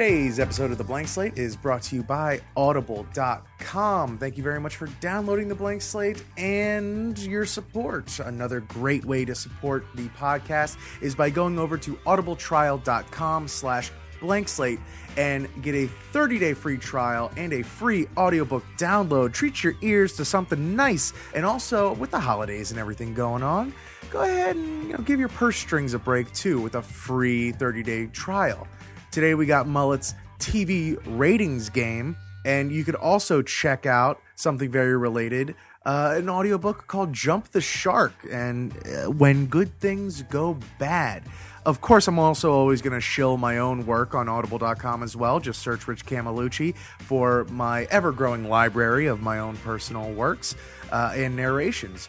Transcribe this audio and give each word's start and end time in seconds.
Today's 0.00 0.40
episode 0.40 0.70
of 0.70 0.78
The 0.78 0.84
Blank 0.84 1.08
Slate 1.08 1.36
is 1.36 1.54
brought 1.56 1.82
to 1.82 1.94
you 1.94 2.02
by 2.02 2.40
Audible.com. 2.56 4.16
Thank 4.16 4.38
you 4.38 4.42
very 4.42 4.58
much 4.58 4.76
for 4.76 4.86
downloading 4.98 5.46
The 5.46 5.54
Blank 5.54 5.82
Slate 5.82 6.24
and 6.38 7.18
your 7.18 7.44
support. 7.44 8.18
Another 8.18 8.60
great 8.60 9.04
way 9.04 9.26
to 9.26 9.34
support 9.34 9.84
the 9.96 10.08
podcast 10.08 10.78
is 11.02 11.14
by 11.14 11.28
going 11.28 11.58
over 11.58 11.76
to 11.76 11.96
audibletrial.com 12.06 13.46
slash 13.46 13.90
blank 14.22 14.48
slate 14.48 14.80
and 15.18 15.46
get 15.60 15.74
a 15.74 15.86
30-day 16.14 16.54
free 16.54 16.78
trial 16.78 17.30
and 17.36 17.52
a 17.52 17.62
free 17.62 18.06
audiobook 18.16 18.64
download. 18.78 19.34
Treat 19.34 19.62
your 19.62 19.74
ears 19.82 20.16
to 20.16 20.24
something 20.24 20.74
nice. 20.74 21.12
And 21.34 21.44
also, 21.44 21.92
with 21.92 22.10
the 22.10 22.20
holidays 22.20 22.70
and 22.70 22.80
everything 22.80 23.12
going 23.12 23.42
on, 23.42 23.74
go 24.08 24.22
ahead 24.22 24.56
and 24.56 24.84
you 24.84 24.92
know, 24.94 25.04
give 25.04 25.20
your 25.20 25.28
purse 25.28 25.58
strings 25.58 25.92
a 25.92 25.98
break 25.98 26.32
too 26.32 26.58
with 26.58 26.76
a 26.76 26.80
free 26.80 27.52
30-day 27.52 28.06
trial. 28.06 28.66
Today 29.10 29.34
we 29.34 29.46
got 29.46 29.66
Mullet's 29.66 30.14
TV 30.38 30.98
ratings 31.18 31.68
game, 31.68 32.16
and 32.44 32.70
you 32.70 32.84
could 32.84 32.94
also 32.94 33.42
check 33.42 33.86
out 33.86 34.20
something 34.36 34.70
very 34.70 34.96
related 34.96 35.54
uh, 35.86 36.14
an 36.16 36.28
audiobook 36.28 36.86
called 36.86 37.12
Jump 37.12 37.48
the 37.48 37.60
Shark 37.60 38.12
and 38.30 38.76
uh, 38.86 39.10
When 39.10 39.46
Good 39.46 39.78
Things 39.80 40.22
Go 40.24 40.58
Bad. 40.78 41.22
Of 41.64 41.80
course, 41.80 42.08
I'm 42.08 42.18
also 42.18 42.52
always 42.52 42.82
going 42.82 42.94
to 42.94 43.00
shill 43.00 43.36
my 43.36 43.58
own 43.58 43.86
work 43.86 44.14
on 44.14 44.28
audible.com 44.28 45.02
as 45.02 45.16
well. 45.16 45.40
Just 45.40 45.60
search 45.60 45.86
Rich 45.86 46.06
Camelucci 46.06 46.76
for 47.00 47.44
my 47.44 47.84
ever 47.84 48.12
growing 48.12 48.48
library 48.48 49.06
of 49.06 49.20
my 49.20 49.38
own 49.38 49.56
personal 49.58 50.10
works 50.12 50.54
uh, 50.90 51.12
and 51.14 51.36
narrations. 51.36 52.08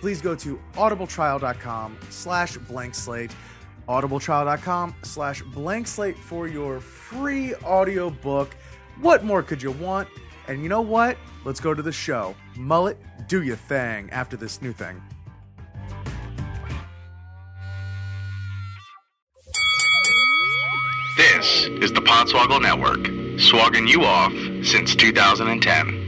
Please 0.00 0.20
go 0.20 0.34
to 0.34 0.60
audibletrial.com 0.74 1.96
slash 2.10 2.56
blank 2.58 2.94
slate 2.94 3.34
audibletrial.com 3.88 4.94
slash 5.02 5.42
blank 5.42 5.86
slate 5.86 6.18
for 6.18 6.48
your 6.48 6.80
free 6.80 7.54
audiobook. 7.56 8.56
What 9.00 9.24
more 9.24 9.42
could 9.42 9.62
you 9.62 9.72
want? 9.72 10.08
And 10.48 10.62
you 10.62 10.68
know 10.68 10.80
what? 10.80 11.16
Let's 11.44 11.60
go 11.60 11.74
to 11.74 11.82
the 11.82 11.92
show. 11.92 12.34
Mullet, 12.56 12.98
do 13.28 13.42
your 13.42 13.56
thing 13.56 14.10
after 14.10 14.36
this 14.36 14.62
new 14.62 14.72
thing. 14.72 15.02
This 21.16 21.64
is 21.80 21.92
the 21.92 22.00
Podswoggle 22.00 22.60
Network, 22.60 23.06
swagging 23.40 23.86
you 23.88 24.04
off 24.04 24.32
since 24.64 24.94
2010. 24.94 26.06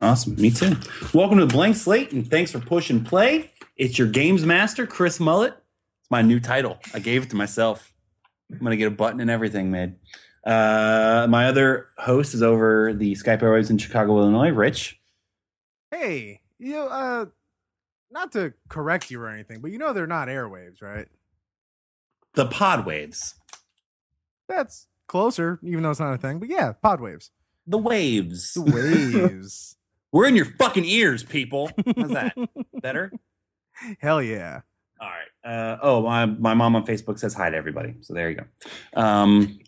Awesome. 0.00 0.34
Me 0.34 0.50
too. 0.50 0.76
Welcome 1.14 1.38
to 1.38 1.46
Blank 1.46 1.76
Slate, 1.76 2.12
and 2.12 2.28
thanks 2.28 2.50
for 2.50 2.58
push 2.58 2.90
and 2.90 3.06
play. 3.06 3.52
It's 3.76 3.98
your 3.98 4.08
games 4.08 4.44
master, 4.44 4.86
Chris 4.86 5.20
Mullet. 5.20 5.54
My 6.12 6.20
new 6.20 6.40
title. 6.40 6.78
I 6.92 6.98
gave 6.98 7.22
it 7.22 7.30
to 7.30 7.36
myself. 7.36 7.90
I'm 8.50 8.58
going 8.58 8.72
to 8.72 8.76
get 8.76 8.88
a 8.88 8.90
button 8.90 9.18
and 9.20 9.30
everything 9.30 9.70
made. 9.70 9.94
Uh, 10.44 11.26
my 11.26 11.46
other 11.46 11.88
host 11.96 12.34
is 12.34 12.42
over 12.42 12.92
the 12.92 13.14
Skype 13.14 13.40
Airwaves 13.40 13.70
in 13.70 13.78
Chicago, 13.78 14.18
Illinois, 14.18 14.50
Rich. 14.50 15.00
Hey, 15.90 16.42
you 16.58 16.76
uh, 16.76 17.24
not 18.10 18.30
to 18.32 18.52
correct 18.68 19.10
you 19.10 19.22
or 19.22 19.30
anything, 19.30 19.62
but 19.62 19.70
you 19.70 19.78
know 19.78 19.94
they're 19.94 20.06
not 20.06 20.28
airwaves, 20.28 20.82
right? 20.82 21.08
The 22.34 22.44
Pod 22.44 22.84
Waves. 22.84 23.34
That's 24.50 24.88
closer, 25.08 25.60
even 25.62 25.82
though 25.82 25.92
it's 25.92 26.00
not 26.00 26.12
a 26.12 26.18
thing. 26.18 26.40
But 26.40 26.50
yeah, 26.50 26.72
pod 26.72 27.00
waves. 27.00 27.30
The 27.66 27.78
Waves. 27.78 28.52
The 28.52 28.60
waves. 28.60 29.76
We're 30.12 30.28
in 30.28 30.36
your 30.36 30.44
fucking 30.58 30.84
ears, 30.84 31.22
people. 31.22 31.70
How's 31.96 32.10
that? 32.10 32.36
Better? 32.82 33.12
Hell 33.98 34.22
yeah. 34.22 34.60
All 35.02 35.08
right. 35.08 35.52
Uh, 35.52 35.78
oh, 35.82 36.02
my, 36.02 36.26
my 36.26 36.54
mom 36.54 36.76
on 36.76 36.86
Facebook 36.86 37.18
says 37.18 37.34
hi 37.34 37.50
to 37.50 37.56
everybody. 37.56 37.94
So 38.02 38.14
there 38.14 38.30
you 38.30 38.36
go. 38.36 38.44
Um, 39.00 39.58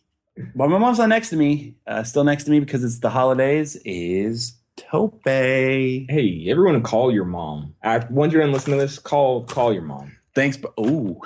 but 0.54 0.68
my 0.68 0.78
mom's 0.78 0.98
not 0.98 1.08
next 1.08 1.30
to 1.30 1.36
me, 1.36 1.74
uh, 1.88 2.04
still 2.04 2.22
next 2.22 2.44
to 2.44 2.52
me 2.52 2.60
because 2.60 2.84
it's 2.84 3.00
the 3.00 3.10
holidays, 3.10 3.76
is 3.84 4.54
Tope. 4.76 5.20
Hey, 5.24 6.06
everyone, 6.48 6.80
call 6.82 7.12
your 7.12 7.24
mom. 7.24 7.74
I, 7.82 7.98
once 8.10 8.32
you're 8.32 8.42
in 8.42 8.52
listening 8.52 8.78
to 8.78 8.84
this, 8.84 9.00
call 9.00 9.44
call 9.44 9.72
your 9.72 9.82
mom. 9.82 10.12
Thanks. 10.36 10.56
But, 10.56 10.72
oh, 10.78 11.20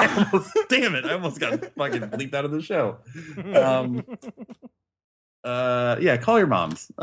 damn 0.68 0.94
it. 0.94 1.04
I 1.04 1.14
almost 1.14 1.40
got 1.40 1.64
fucking 1.74 2.02
bleeped 2.02 2.34
out 2.34 2.44
of 2.44 2.52
the 2.52 2.62
show. 2.62 2.98
Um, 3.54 4.04
uh, 5.44 5.96
yeah, 6.00 6.16
call 6.16 6.38
your 6.38 6.46
moms. 6.46 6.90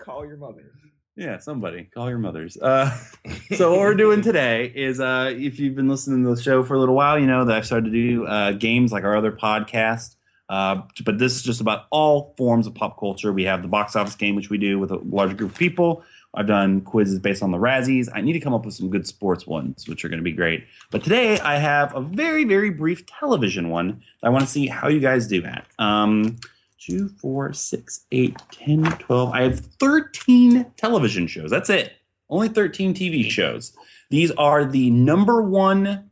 Call 0.00 0.24
your 0.24 0.36
mother. 0.36 0.70
Yeah, 1.16 1.38
somebody 1.38 1.84
call 1.84 2.10
your 2.10 2.18
mothers. 2.18 2.58
Uh, 2.58 2.90
so 3.56 3.70
what 3.70 3.80
we're 3.80 3.94
doing 3.94 4.20
today 4.20 4.70
is, 4.74 5.00
uh, 5.00 5.32
if 5.34 5.58
you've 5.58 5.74
been 5.74 5.88
listening 5.88 6.22
to 6.24 6.34
the 6.34 6.42
show 6.42 6.62
for 6.62 6.74
a 6.74 6.78
little 6.78 6.94
while, 6.94 7.18
you 7.18 7.26
know 7.26 7.46
that 7.46 7.56
I've 7.56 7.66
started 7.66 7.90
to 7.90 7.90
do 7.90 8.26
uh, 8.26 8.52
games 8.52 8.92
like 8.92 9.04
our 9.04 9.16
other 9.16 9.32
podcast. 9.32 10.16
Uh, 10.48 10.82
but 11.04 11.18
this 11.18 11.34
is 11.34 11.42
just 11.42 11.60
about 11.60 11.86
all 11.90 12.34
forms 12.36 12.66
of 12.66 12.74
pop 12.74 13.00
culture. 13.00 13.32
We 13.32 13.44
have 13.44 13.62
the 13.62 13.68
box 13.68 13.96
office 13.96 14.14
game, 14.14 14.36
which 14.36 14.50
we 14.50 14.58
do 14.58 14.78
with 14.78 14.90
a 14.90 14.96
larger 14.96 15.34
group 15.34 15.52
of 15.52 15.58
people. 15.58 16.04
I've 16.34 16.46
done 16.46 16.82
quizzes 16.82 17.18
based 17.18 17.42
on 17.42 17.50
the 17.50 17.56
Razzies. 17.56 18.08
I 18.14 18.20
need 18.20 18.34
to 18.34 18.40
come 18.40 18.52
up 18.52 18.66
with 18.66 18.74
some 18.74 18.90
good 18.90 19.06
sports 19.06 19.46
ones, 19.46 19.88
which 19.88 20.04
are 20.04 20.08
going 20.10 20.20
to 20.20 20.24
be 20.24 20.32
great. 20.32 20.66
But 20.90 21.02
today 21.02 21.40
I 21.40 21.56
have 21.56 21.96
a 21.96 22.00
very, 22.00 22.44
very 22.44 22.68
brief 22.68 23.06
television 23.06 23.70
one. 23.70 24.02
I 24.22 24.28
want 24.28 24.44
to 24.44 24.50
see 24.50 24.66
how 24.66 24.88
you 24.88 25.00
guys 25.00 25.26
do 25.26 25.40
that. 25.42 25.66
Um, 25.78 26.36
two, 26.86 27.08
four, 27.08 27.52
six, 27.52 28.06
eight, 28.12 28.36
10, 28.52 28.84
12. 28.98 29.32
I 29.32 29.42
have 29.42 29.60
13 29.60 30.72
television 30.76 31.26
shows. 31.26 31.50
That's 31.50 31.70
it. 31.70 31.92
Only 32.28 32.48
13 32.48 32.94
TV 32.94 33.28
shows. 33.28 33.76
These 34.10 34.30
are 34.32 34.64
the 34.64 34.90
number 34.90 35.42
one 35.42 36.10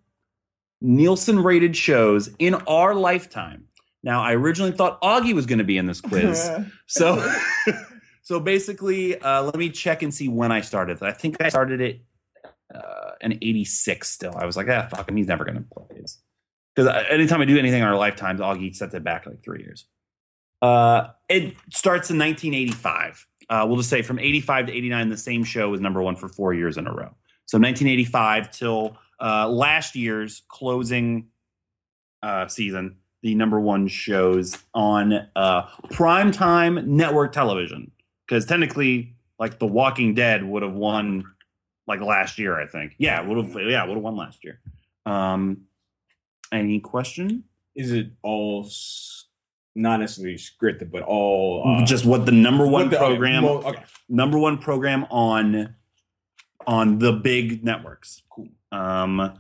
Nielsen 0.81 1.41
rated 1.41 1.77
shows 1.77 2.31
in 2.39 2.55
our 2.55 2.95
lifetime. 2.95 3.65
Now, 4.03 4.23
I 4.23 4.35
originally 4.35 4.73
thought 4.73 5.01
Augie 5.01 5.35
was 5.35 5.47
going 5.47 5.59
to 5.59 5.65
be 5.65 5.79
in 5.79 5.87
this 5.87 6.01
quiz. 6.01 6.51
so, 6.87 7.27
so 8.23 8.41
basically, 8.41 9.19
uh, 9.19 9.43
let 9.43 9.57
me 9.57 9.71
check 9.71 10.03
and 10.03 10.13
see 10.13 10.29
when 10.29 10.53
I 10.53 10.61
started. 10.61 11.03
I 11.03 11.13
think 11.13 11.37
I 11.41 11.49
started 11.49 11.81
it 11.81 12.03
uh, 12.75 13.13
in 13.21 13.33
86 13.35 14.11
still. 14.11 14.35
I 14.37 14.45
was 14.45 14.57
like, 14.57 14.69
ah, 14.69 14.89
fuck 14.91 15.09
him. 15.09 15.17
He's 15.17 15.29
never 15.29 15.45
going 15.45 15.57
to 15.57 15.63
play 15.63 16.01
this. 16.01 16.21
Because 16.75 17.07
anytime 17.09 17.41
I 17.41 17.45
do 17.45 17.57
anything 17.57 17.81
in 17.81 17.89
our 17.89 17.97
lifetimes, 17.97 18.41
Augie 18.41 18.75
sets 18.75 18.95
it 18.95 19.05
back 19.05 19.27
like 19.27 19.43
three 19.43 19.63
years. 19.63 19.87
Uh, 20.63 21.09
it 21.29 21.55
starts 21.71 22.11
in 22.11 22.19
1985. 22.19 23.27
Uh, 23.49 23.65
we'll 23.67 23.77
just 23.77 23.91
say 23.91 24.03
from 24.03 24.19
85 24.19 24.67
to 24.67 24.73
89, 24.73 25.09
the 25.09 25.17
same 25.17 25.45
show 25.45 25.71
was 25.71 25.81
number 25.81 26.03
one 26.03 26.17
for 26.17 26.29
four 26.29 26.55
years 26.55 26.77
in 26.77 26.87
a 26.87 26.93
row. 26.93 27.15
So 27.47 27.59
1985 27.59 28.51
till 28.51 28.97
uh, 29.21 29.49
last 29.49 29.95
year's 29.95 30.43
closing 30.49 31.29
uh, 32.23 32.49
season, 32.49 32.97
the 33.23 33.35
number 33.35 33.61
one 33.61 33.87
shows 33.87 34.59
on 34.73 35.29
uh, 35.37 35.67
primetime 35.91 36.87
network 36.87 37.33
television. 37.33 37.91
Because 38.27 38.47
technically, 38.47 39.15
like 39.39 39.59
The 39.59 39.67
Walking 39.67 40.15
Dead 40.15 40.43
would 40.45 40.63
have 40.63 40.73
won 40.73 41.25
like 41.87 42.01
last 42.01 42.39
year, 42.39 42.59
I 42.59 42.67
think. 42.67 42.95
Yeah, 42.99 43.21
would 43.21 43.37
have. 43.37 43.55
Yeah, 43.69 43.85
would 43.85 43.95
have 43.95 44.03
won 44.03 44.17
last 44.17 44.43
year. 44.43 44.61
Um, 45.05 45.63
any 46.51 46.81
question? 46.81 47.45
Is 47.75 47.93
it 47.93 48.13
all 48.23 48.65
not 49.75 50.01
necessarily 50.01 50.37
scripted, 50.37 50.91
but 50.91 51.03
all 51.03 51.63
uh, 51.67 51.85
Just 51.85 52.05
what 52.05 52.27
the 52.27 52.33
number 52.33 52.67
one 52.67 52.91
the- 52.91 52.97
okay, 52.97 53.07
program, 53.07 53.45
Okay, 53.45 53.83
number 54.09 54.39
one 54.39 54.59
program 54.59 55.05
on 55.11 55.75
on 56.67 56.99
the 56.99 57.13
big 57.13 57.65
networks. 57.65 58.23
Cool. 58.31 58.49
Um, 58.73 59.39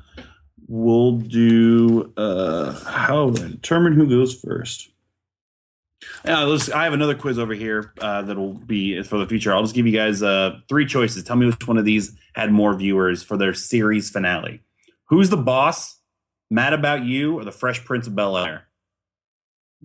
we'll 0.68 1.12
do 1.12 2.12
uh, 2.16 2.72
how 2.84 3.30
determine 3.30 3.94
who 3.94 4.08
goes 4.08 4.34
first. 4.38 4.90
Yeah, 6.24 6.40
let's, 6.42 6.70
I 6.70 6.84
have 6.84 6.92
another 6.92 7.14
quiz 7.14 7.38
over 7.38 7.54
here 7.54 7.92
uh, 7.98 8.22
that'll 8.22 8.52
be 8.54 9.02
for 9.02 9.18
the 9.18 9.26
future. 9.26 9.54
I'll 9.54 9.62
just 9.62 9.74
give 9.74 9.86
you 9.86 9.92
guys 9.92 10.22
uh, 10.22 10.58
three 10.68 10.84
choices. 10.84 11.22
Tell 11.24 11.36
me 11.36 11.46
which 11.46 11.66
one 11.66 11.78
of 11.78 11.86
these 11.86 12.14
had 12.34 12.52
more 12.52 12.74
viewers 12.74 13.22
for 13.22 13.38
their 13.38 13.54
series 13.54 14.10
finale. 14.10 14.60
Who's 15.06 15.30
the 15.30 15.36
boss? 15.38 15.98
Mad 16.50 16.72
About 16.75 17.04
You 17.04 17.38
or 17.38 17.44
The 17.44 17.52
Fresh 17.52 17.84
Prince 17.84 18.06
of 18.06 18.14
Bel 18.14 18.37
Air? 18.37 18.66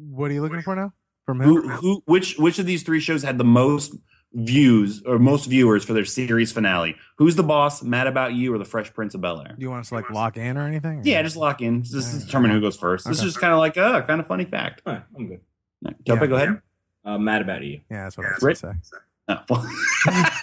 What 0.09 0.31
are 0.31 0.33
you 0.33 0.41
looking 0.41 0.61
for 0.61 0.75
now? 0.75 0.93
From 1.25 1.39
Who, 1.41 1.61
who? 1.61 1.69
who, 1.69 2.03
which, 2.05 2.37
which 2.37 2.59
of 2.59 2.65
these 2.65 2.83
three 2.83 2.99
shows 2.99 3.23
had 3.23 3.37
the 3.37 3.43
most 3.43 3.95
views 4.33 5.01
or 5.05 5.17
most 5.19 5.45
viewers 5.47 5.83
for 5.83 5.93
their 5.93 6.05
series 6.05 6.51
finale? 6.51 6.95
Who's 7.17 7.35
the 7.35 7.43
boss? 7.43 7.83
Mad 7.83 8.07
About 8.07 8.33
You 8.33 8.53
or 8.53 8.57
The 8.57 8.65
Fresh 8.65 8.93
Prince 8.93 9.13
of 9.15 9.21
Bel 9.21 9.41
Air? 9.41 9.55
Do 9.57 9.61
you 9.63 9.69
want 9.69 9.81
us 9.81 9.89
to 9.89 9.95
like 9.95 10.09
lock 10.09 10.37
in 10.37 10.57
or 10.57 10.65
anything? 10.67 11.01
Yeah, 11.03 11.21
just 11.21 11.35
lock 11.35 11.61
in. 11.61 11.83
Just 11.83 12.13
Alright. 12.13 12.25
determine 12.25 12.51
who 12.51 12.61
goes 12.61 12.77
first. 12.77 13.07
This 13.07 13.17
is 13.19 13.23
just 13.25 13.39
kind 13.39 13.53
of 13.53 13.59
like 13.59 13.77
a 13.77 14.03
kind 14.07 14.19
of 14.21 14.27
funny 14.27 14.45
fact. 14.45 14.81
All 14.85 14.93
right, 14.93 15.03
I'm 15.15 15.27
good. 15.27 15.41
Tope, 15.85 15.95
Yeah. 16.21 16.25
go 16.27 16.35
ahead. 16.35 16.61
Uh, 17.05 17.17
mad 17.17 17.41
about 17.41 17.63
you. 17.63 17.81
yeah, 17.89 18.03
that's 18.03 18.17
what 18.17 18.25
I 18.27 18.31
was 18.33 18.43
Right. 18.43 18.61
gonna 18.61 18.77
say. 18.83 18.97
Oh, 19.29 19.43
well. 19.49 19.69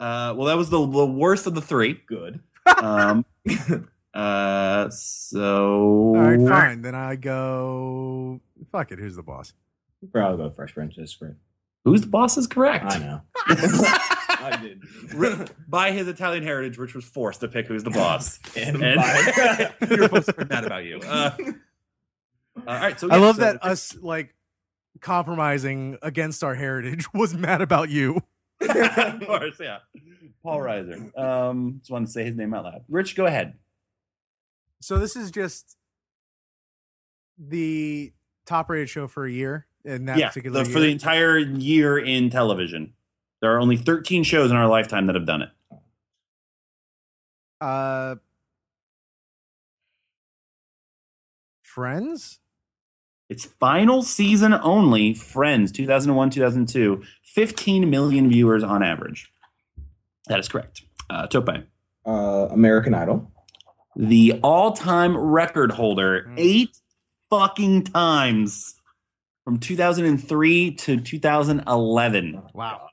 uh, 0.00 0.34
well, 0.36 0.46
that 0.46 0.56
was 0.56 0.70
the, 0.70 0.78
the 0.78 1.06
worst 1.06 1.46
of 1.46 1.54
the 1.54 1.62
three. 1.62 2.00
Good. 2.06 2.40
Um, 2.82 3.24
uh, 4.14 4.88
so 4.90 6.14
All 6.14 6.14
right, 6.16 6.48
fine. 6.48 6.82
Then 6.82 6.94
I 6.94 7.16
go. 7.16 8.40
Fuck 8.70 8.92
it. 8.92 8.98
Who's 8.98 9.16
the 9.16 9.22
boss? 9.22 9.52
Probably 10.12 10.44
go 10.44 10.50
Fresh 10.50 10.74
Prince 10.74 10.98
is 10.98 11.14
great. 11.14 11.34
who's 11.84 12.00
the 12.00 12.06
boss 12.08 12.36
is 12.36 12.46
correct. 12.46 12.84
I 12.92 12.98
know. 12.98 13.20
I 14.44 14.58
did. 14.60 15.50
By 15.68 15.92
his 15.92 16.08
Italian 16.08 16.42
heritage, 16.42 16.76
Rich 16.76 16.94
was 16.94 17.04
forced 17.04 17.40
to 17.40 17.48
pick 17.48 17.66
who's 17.66 17.84
the 17.84 17.90
boss. 17.90 18.38
And 18.56 18.82
And- 18.82 18.96
by- 18.96 19.72
You're 19.88 20.02
supposed 20.04 20.26
to 20.26 20.32
be 20.34 20.44
mad 20.46 20.64
about 20.64 20.84
you. 20.84 20.98
Uh, 20.98 21.30
all 22.66 22.74
right, 22.74 22.98
so 22.98 23.08
I 23.10 23.16
love 23.16 23.36
so- 23.36 23.42
that 23.42 23.64
us 23.64 23.96
like 24.00 24.34
compromising 25.00 25.96
against 26.02 26.42
our 26.44 26.54
heritage 26.54 27.06
was 27.14 27.34
mad 27.34 27.62
about 27.62 27.88
you. 27.88 28.20
of 28.60 29.20
course, 29.26 29.56
yeah. 29.60 29.78
Paul 30.42 30.58
Reiser. 30.58 31.16
Um, 31.18 31.76
just 31.78 31.90
wanted 31.90 32.06
to 32.06 32.12
say 32.12 32.24
his 32.24 32.36
name 32.36 32.52
out 32.54 32.64
loud. 32.64 32.84
Rich, 32.88 33.14
go 33.16 33.26
ahead. 33.26 33.54
So 34.82 34.98
this 34.98 35.14
is 35.14 35.30
just 35.30 35.76
the 37.38 38.12
top 38.46 38.68
rated 38.68 38.90
show 38.90 39.06
for 39.06 39.24
a 39.24 39.30
year 39.30 39.66
in 39.84 40.06
that 40.06 40.18
yeah, 40.18 40.28
particular 40.28 40.64
the- 40.64 40.70
for 40.70 40.80
the 40.80 40.90
entire 40.90 41.38
year 41.38 41.98
in 41.98 42.30
television. 42.30 42.94
There 43.40 43.54
are 43.54 43.60
only 43.60 43.76
13 43.76 44.22
shows 44.24 44.50
in 44.50 44.56
our 44.56 44.68
lifetime 44.68 45.06
that 45.06 45.14
have 45.14 45.26
done 45.26 45.42
it. 45.42 45.50
uh 47.60 48.16
Friends? 51.62 52.40
Its 53.28 53.46
final 53.46 54.02
season 54.02 54.52
only, 54.52 55.14
Friends, 55.14 55.72
2001 55.72 56.30
2002, 56.30 57.02
15 57.22 57.88
million 57.88 58.28
viewers 58.28 58.62
on 58.62 58.82
average. 58.82 59.32
That 60.26 60.38
is 60.38 60.48
correct. 60.48 60.82
Uh, 61.08 61.26
Tope. 61.28 61.48
Uh, 62.04 62.10
American 62.50 62.94
Idol. 62.94 63.32
The 63.96 64.40
all 64.42 64.72
time 64.72 65.16
record 65.16 65.70
holder, 65.72 66.24
Mm. 66.28 66.34
eight 66.38 66.78
fucking 67.30 67.84
times 67.84 68.74
from 69.44 69.58
2003 69.58 70.70
to 70.76 71.00
2011. 71.00 72.42
Wow. 72.54 72.88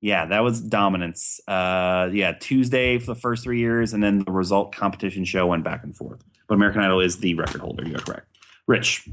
Yeah, 0.00 0.26
that 0.26 0.40
was 0.44 0.60
dominance. 0.60 1.40
Uh, 1.48 2.10
yeah, 2.12 2.32
Tuesday 2.32 2.98
for 2.98 3.06
the 3.06 3.14
first 3.20 3.42
three 3.44 3.58
years, 3.58 3.92
and 3.94 4.02
then 4.02 4.20
the 4.24 4.30
result 4.30 4.74
competition 4.74 5.24
show 5.24 5.46
went 5.46 5.64
back 5.64 5.82
and 5.82 5.96
forth. 5.96 6.22
But 6.48 6.54
American 6.54 6.82
Idol 6.82 7.00
is 7.00 7.18
the 7.18 7.34
record 7.34 7.60
holder. 7.60 7.84
You're 7.88 7.98
correct. 7.98 8.28
Rich, 8.68 9.08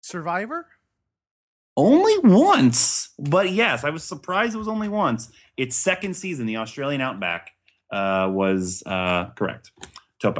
Survivor? 0.00 0.66
only 1.76 2.18
once, 2.24 3.10
but 3.20 3.52
yes, 3.52 3.84
I 3.84 3.90
was 3.90 4.02
surprised 4.02 4.54
it 4.54 4.58
was 4.58 4.66
only 4.66 4.88
once. 4.88 5.30
Its 5.56 5.76
second 5.76 6.14
season, 6.14 6.46
the 6.46 6.56
Australian 6.56 7.00
Outback, 7.00 7.52
uh, 7.90 8.28
was 8.30 8.82
uh, 8.86 9.30
correct. 9.36 9.70
Tope. 10.20 10.38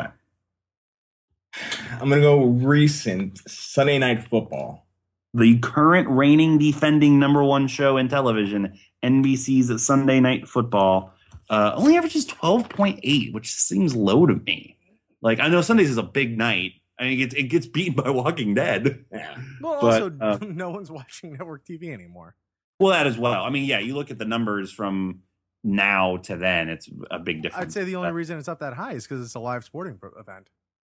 I'm 1.93 2.09
gonna 2.09 2.21
go 2.21 2.45
recent 2.45 3.39
Sunday 3.49 3.99
Night 3.99 4.23
Football. 4.23 4.87
the 5.35 5.59
current 5.59 6.09
reigning 6.09 6.59
defending 6.59 7.19
number 7.19 7.43
one 7.45 7.69
show 7.69 7.97
in 7.97 8.09
television, 8.09 8.79
NBC's 9.05 9.85
Sunday 9.85 10.21
Night 10.21 10.49
Football, 10.49 11.13
uh, 11.51 11.73
only 11.77 11.97
averages 11.97 12.27
12.8, 12.27 13.33
which 13.33 13.53
seems 13.53 13.95
low 13.95 14.27
to 14.27 14.35
me. 14.35 14.77
Like, 15.21 15.41
I 15.41 15.49
know 15.49 15.61
Sundays 15.61 15.91
is 15.91 15.99
a 15.99 16.03
big 16.03 16.37
night. 16.39 16.73
I 16.99 17.05
mean, 17.05 17.13
it 17.13 17.17
gets, 17.17 17.35
it 17.35 17.43
gets 17.45 17.67
beaten 17.67 17.95
by 17.95 18.11
Walking 18.11 18.55
Dead. 18.55 19.05
Yeah. 19.13 19.37
Well, 19.61 19.81
But, 19.81 20.03
also, 20.03 20.17
uh, 20.21 20.39
no 20.47 20.71
one's 20.71 20.91
watching 20.91 21.33
network 21.33 21.65
TV 21.65 21.93
anymore. 21.93 22.35
Well, 22.81 22.93
that 22.93 23.07
as 23.07 23.19
well. 23.19 23.45
I 23.45 23.51
mean, 23.51 23.65
yeah, 23.65 23.79
you 23.81 23.95
look 23.95 24.11
at 24.11 24.19
the 24.19 24.25
numbers 24.25 24.71
from 24.73 25.21
now 25.65 26.17
to 26.19 26.37
then, 26.37 26.69
it's 26.69 26.89
a 27.11 27.19
big 27.19 27.43
difference. 27.43 27.67
I'd 27.67 27.73
say 27.73 27.85
the 27.85 27.97
only 27.97 28.13
reason 28.13 28.39
it's 28.39 28.49
up 28.49 28.61
that 28.61 28.75
high 28.75 28.93
is 28.93 29.05
because 29.07 29.25
it's 29.25 29.35
a 29.35 29.41
live 29.41 29.65
sporting 29.65 29.99
event. 30.19 30.49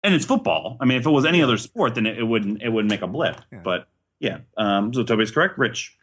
and 0.03 0.13
it's 0.13 0.25
football. 0.25 0.77
I 0.81 0.85
mean, 0.85 0.99
if 0.99 1.05
it 1.05 1.09
was 1.11 1.25
any 1.25 1.41
other 1.41 1.57
sport, 1.57 1.95
then 1.95 2.05
it, 2.05 2.17
it 2.19 2.23
wouldn't 2.23 2.61
it 2.61 2.69
wouldn't 2.69 2.89
make 2.91 3.01
a 3.01 3.07
blip. 3.07 3.39
Yeah. 3.51 3.59
But 3.63 3.87
yeah, 4.19 4.39
um, 4.57 4.93
so 4.93 5.03
Toby's 5.03 5.31
correct. 5.31 5.57
Rich, 5.57 5.97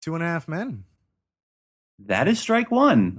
Two 0.00 0.14
and 0.14 0.22
a 0.22 0.26
half 0.26 0.46
men. 0.48 0.84
that 2.06 2.28
is 2.28 2.38
strike 2.38 2.70
one. 2.70 3.12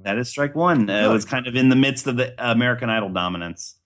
Mm, 0.00 0.04
That 0.04 0.18
is 0.18 0.28
strike 0.28 0.54
one. 0.54 0.90
Uh, 0.90 1.08
it 1.10 1.12
was 1.12 1.24
kind 1.24 1.46
of 1.46 1.56
in 1.56 1.68
the 1.70 1.76
midst 1.76 2.06
of 2.06 2.16
the 2.16 2.34
American 2.38 2.90
Idol 2.90 3.08
dominance. 3.10 3.76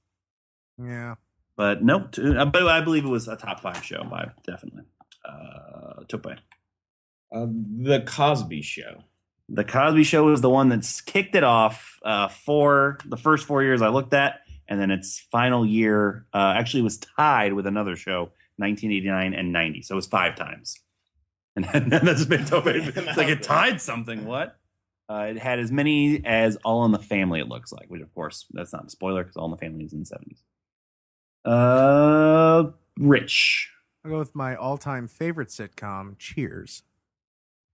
yeah. 0.82 1.14
But 1.56 1.82
nope, 1.84 2.14
uh, 2.18 2.46
but 2.46 2.66
I 2.66 2.80
believe 2.80 3.04
it 3.04 3.08
was 3.08 3.28
a 3.28 3.36
top 3.36 3.60
five 3.60 3.84
show 3.84 4.02
by 4.04 4.30
definitely. 4.46 4.84
Uh, 5.24 6.04
Tope. 6.08 6.26
Uh, 6.26 7.46
the 7.82 8.02
Cosby 8.06 8.62
Show. 8.62 9.04
The 9.52 9.64
Cosby 9.64 10.04
Show 10.04 10.24
was 10.24 10.40
the 10.40 10.50
one 10.50 10.68
that's 10.68 11.00
kicked 11.00 11.34
it 11.34 11.42
off 11.42 11.98
uh, 12.04 12.28
for 12.28 12.98
the 13.04 13.16
first 13.16 13.46
four 13.46 13.62
years 13.62 13.82
I 13.82 13.88
looked 13.88 14.14
at, 14.14 14.40
and 14.68 14.80
then 14.80 14.90
its 14.90 15.18
final 15.18 15.66
year 15.66 16.26
uh, 16.32 16.54
actually 16.56 16.82
was 16.82 16.98
tied 16.98 17.52
with 17.52 17.66
another 17.66 17.96
show, 17.96 18.30
1989 18.56 19.34
and 19.34 19.52
90. 19.52 19.82
So 19.82 19.94
it 19.94 19.96
was 19.96 20.06
five 20.06 20.36
times. 20.36 20.78
And 21.56 21.64
then 21.90 22.04
that's 22.04 22.24
been 22.24 22.44
Tope. 22.44 22.66
It's 22.66 23.16
like 23.16 23.28
it 23.28 23.42
tied 23.42 23.80
something. 23.80 24.24
What? 24.24 24.56
Uh, 25.10 25.26
it 25.30 25.36
had 25.36 25.58
as 25.58 25.72
many 25.72 26.24
as 26.24 26.54
All 26.64 26.84
in 26.84 26.92
the 26.92 26.98
Family. 27.00 27.40
It 27.40 27.48
looks 27.48 27.72
like, 27.72 27.86
which 27.88 28.00
of 28.00 28.14
course 28.14 28.46
that's 28.52 28.72
not 28.72 28.86
a 28.86 28.88
spoiler 28.88 29.24
because 29.24 29.36
All 29.36 29.46
in 29.46 29.50
the 29.50 29.56
Family 29.56 29.84
is 29.84 29.92
in 29.92 30.04
the 30.04 30.06
70s. 30.06 30.38
Uh, 31.44 32.70
Rich. 32.98 33.72
I'll 34.04 34.12
go 34.12 34.18
with 34.20 34.34
my 34.36 34.54
all 34.54 34.78
time 34.78 35.08
favorite 35.08 35.48
sitcom, 35.48 36.16
Cheers. 36.18 36.84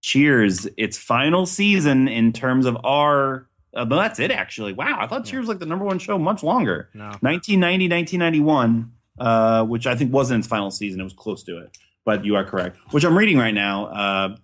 Cheers, 0.06 0.68
its 0.76 0.96
final 0.96 1.46
season 1.46 2.06
in 2.06 2.32
terms 2.32 2.64
of 2.64 2.76
our. 2.84 3.48
Uh, 3.74 3.84
but 3.84 3.96
that's 3.96 4.20
it, 4.20 4.30
actually. 4.30 4.72
Wow, 4.72 4.98
I 5.00 5.08
thought. 5.08 5.24
Cheers 5.24 5.40
was 5.40 5.48
like 5.48 5.58
the 5.58 5.66
number 5.66 5.84
one 5.84 5.98
show 5.98 6.16
much 6.16 6.44
longer. 6.44 6.90
No. 6.94 7.06
1990, 7.22 7.88
1991, 7.88 8.92
uh, 9.18 9.64
which 9.64 9.84
I 9.88 9.96
think 9.96 10.12
wasn't 10.12 10.38
its 10.38 10.46
final 10.46 10.70
season. 10.70 11.00
It 11.00 11.02
was 11.02 11.12
close 11.12 11.42
to 11.42 11.58
it. 11.58 11.76
But 12.04 12.24
you 12.24 12.36
are 12.36 12.44
correct. 12.44 12.78
Which 12.92 13.02
I'm 13.04 13.18
reading 13.18 13.36
right 13.36 13.52
now, 13.52 13.86
uh, 13.86 14.36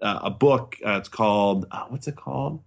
uh, 0.00 0.20
a 0.22 0.30
book. 0.30 0.78
Uh, 0.82 0.92
it's 0.92 1.10
called, 1.10 1.66
uh, 1.70 1.84
what's 1.90 2.08
it 2.08 2.16
called? 2.16 2.62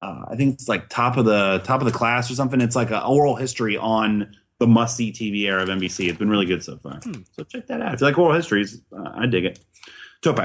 Uh, 0.00 0.26
I 0.28 0.36
think 0.36 0.54
it's 0.54 0.68
like 0.68 0.88
top 0.88 1.16
of 1.16 1.24
the 1.24 1.60
top 1.64 1.80
of 1.80 1.86
the 1.86 1.92
class 1.92 2.30
or 2.30 2.36
something. 2.36 2.60
It's 2.60 2.76
like 2.76 2.92
an 2.92 3.02
oral 3.02 3.34
history 3.34 3.76
on 3.76 4.36
the 4.60 4.68
must 4.68 4.96
see 4.96 5.10
TV 5.10 5.40
era 5.48 5.64
of 5.64 5.68
NBC. 5.68 6.08
It's 6.08 6.16
been 6.16 6.30
really 6.30 6.46
good 6.46 6.62
so 6.62 6.76
far. 6.76 7.00
Hmm. 7.02 7.22
So 7.32 7.42
check 7.42 7.66
that 7.66 7.82
out. 7.82 7.92
If 7.94 8.02
you 8.02 8.06
like 8.06 8.16
oral 8.16 8.36
histories, 8.36 8.80
uh, 8.96 9.10
I 9.16 9.26
dig 9.26 9.46
it. 9.46 9.58
Tope. 10.22 10.38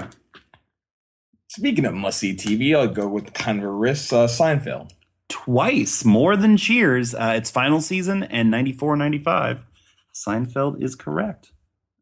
Speaking 1.51 1.85
of 1.85 1.93
must 1.93 2.19
see 2.19 2.33
TV, 2.33 2.75
I'll 2.77 2.87
go 2.87 3.07
with 3.07 3.33
kind 3.33 3.59
of 3.59 3.65
a 3.65 3.71
risk. 3.71 4.13
Uh, 4.13 4.25
Seinfeld. 4.27 4.91
twice 5.27 6.05
more 6.05 6.35
than 6.37 6.55
Cheers. 6.57 7.13
Uh, 7.13 7.33
its 7.35 7.51
final 7.51 7.81
season 7.81 8.23
and 8.23 8.49
94 8.49 8.95
95. 8.95 9.63
Seinfeld 10.13 10.81
is 10.81 10.95
correct. 10.95 11.51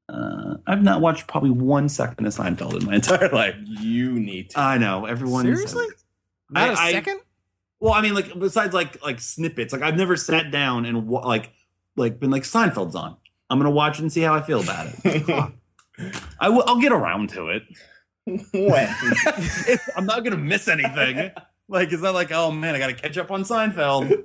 Uh, 0.07 0.55
I've 0.67 0.81
not 0.83 1.01
watched 1.01 1.27
probably 1.27 1.49
one 1.51 1.89
second 1.89 2.25
of 2.27 2.33
Seinfeld 2.35 2.79
in 2.79 2.85
my 2.85 2.95
entire 3.01 3.29
life. 3.29 3.55
You 3.65 4.19
need 4.19 4.51
to. 4.51 4.59
I 4.59 4.77
know 4.77 5.05
everyone. 5.05 5.45
Seriously? 5.45 5.85
Not 6.49 6.69
a 6.69 6.71
I- 6.73 6.83
I- 6.85 6.91
second? 6.91 7.19
Well, 7.79 7.93
I 7.93 8.01
mean, 8.01 8.13
like 8.13 8.37
besides 8.37 8.73
like 8.73 9.01
like 9.03 9.21
snippets, 9.21 9.71
like 9.71 9.81
I've 9.81 9.95
never 9.95 10.17
sat 10.17 10.51
down 10.51 10.85
and 10.85 11.07
wa- 11.07 11.25
like 11.25 11.53
like 11.95 12.19
been 12.19 12.29
like 12.29 12.43
Seinfeld's 12.43 12.93
on. 12.93 13.15
I'm 13.49 13.57
gonna 13.57 13.71
watch 13.71 13.99
it 13.99 14.01
and 14.01 14.11
see 14.11 14.19
how 14.21 14.33
I 14.35 14.41
feel 14.41 14.59
about 14.61 14.87
it. 15.05 15.53
I 16.41 16.49
will. 16.49 16.63
I'll 16.67 16.81
get 16.81 16.91
around 16.91 17.29
to 17.29 17.47
it. 17.47 17.63
When? 18.53 18.95
I'm 19.97 20.05
not 20.05 20.23
gonna 20.23 20.37
miss 20.37 20.67
anything. 20.67 21.31
like 21.67 21.91
it's 21.91 22.01
not 22.01 22.13
like 22.13 22.31
oh 22.31 22.51
man, 22.51 22.75
I 22.75 22.79
got 22.79 22.87
to 22.87 22.93
catch 22.93 23.17
up 23.17 23.31
on 23.31 23.43
Seinfeld. 23.43 24.23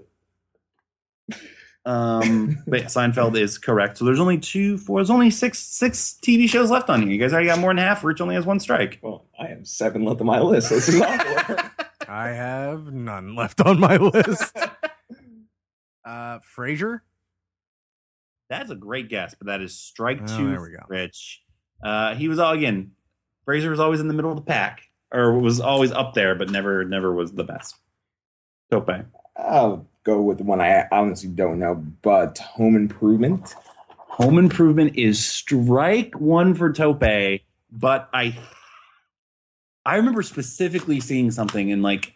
Um, 1.86 2.62
but 2.66 2.80
yeah, 2.80 2.86
Seinfeld 2.86 3.38
is 3.38 3.58
correct. 3.58 3.98
So 3.98 4.06
there's 4.06 4.20
only 4.20 4.38
two, 4.38 4.78
four. 4.78 5.00
There's 5.00 5.10
only 5.10 5.30
six, 5.30 5.58
six 5.58 6.18
TV 6.22 6.48
shows 6.48 6.70
left 6.70 6.88
on 6.88 7.02
here. 7.02 7.10
You 7.10 7.18
guys 7.18 7.32
already 7.34 7.48
got 7.48 7.58
more 7.58 7.70
than 7.70 7.76
half. 7.78 8.02
Rich 8.02 8.22
only 8.22 8.34
has 8.36 8.46
one 8.46 8.58
strike. 8.58 8.98
well, 9.02 9.26
I 9.38 9.48
have 9.48 9.66
seven 9.68 10.02
left 10.04 10.20
on 10.22 10.26
my 10.26 10.40
list. 10.40 10.70
So 10.70 10.76
this 10.76 10.88
is 10.88 11.00
awkward. 11.00 11.60
I 12.08 12.28
have 12.28 12.92
none 12.92 13.34
left 13.34 13.60
on 13.60 13.78
my 13.80 13.96
list. 13.98 14.56
uh 16.06 16.38
Frasier? 16.56 17.00
That's 18.48 18.70
a 18.70 18.74
great 18.76 19.08
guess, 19.10 19.34
but 19.34 19.48
that 19.48 19.60
is 19.60 19.74
strike 19.78 20.20
Oh, 20.22 20.36
two. 20.38 20.48
there 20.50 20.62
we 20.62 20.70
go. 20.70 20.78
Rich. 20.88 21.42
Uh, 21.82 22.14
he 22.14 22.28
was 22.28 22.38
all 22.38 22.52
again. 22.52 22.92
Frasier 23.46 23.70
was 23.70 23.80
always 23.80 24.00
in 24.00 24.08
the 24.08 24.14
middle 24.14 24.30
of 24.30 24.36
the 24.36 24.42
pack, 24.42 24.82
or 25.12 25.38
was 25.38 25.60
always 25.60 25.92
up 25.92 26.14
there, 26.14 26.34
but 26.34 26.50
never, 26.50 26.84
never 26.84 27.12
was 27.12 27.32
the 27.32 27.44
best. 27.44 27.76
Tope. 28.70 28.90
I'll 29.36 29.86
go 30.04 30.20
with 30.20 30.38
the 30.38 30.44
one 30.44 30.60
I 30.60 30.86
honestly 30.90 31.28
don't 31.28 31.58
know, 31.58 31.74
but 32.02 32.38
Home 32.38 32.76
Improvement. 32.76 33.54
Home 33.88 34.38
Improvement 34.38 34.96
is 34.96 35.24
strike 35.24 36.14
one 36.20 36.54
for 36.54 36.72
Tope, 36.72 37.42
but 37.70 38.08
I 38.12 38.38
I 39.84 39.96
remember 39.96 40.22
specifically 40.22 41.00
seeing 41.00 41.30
something 41.30 41.68
in 41.68 41.82
like 41.82 42.14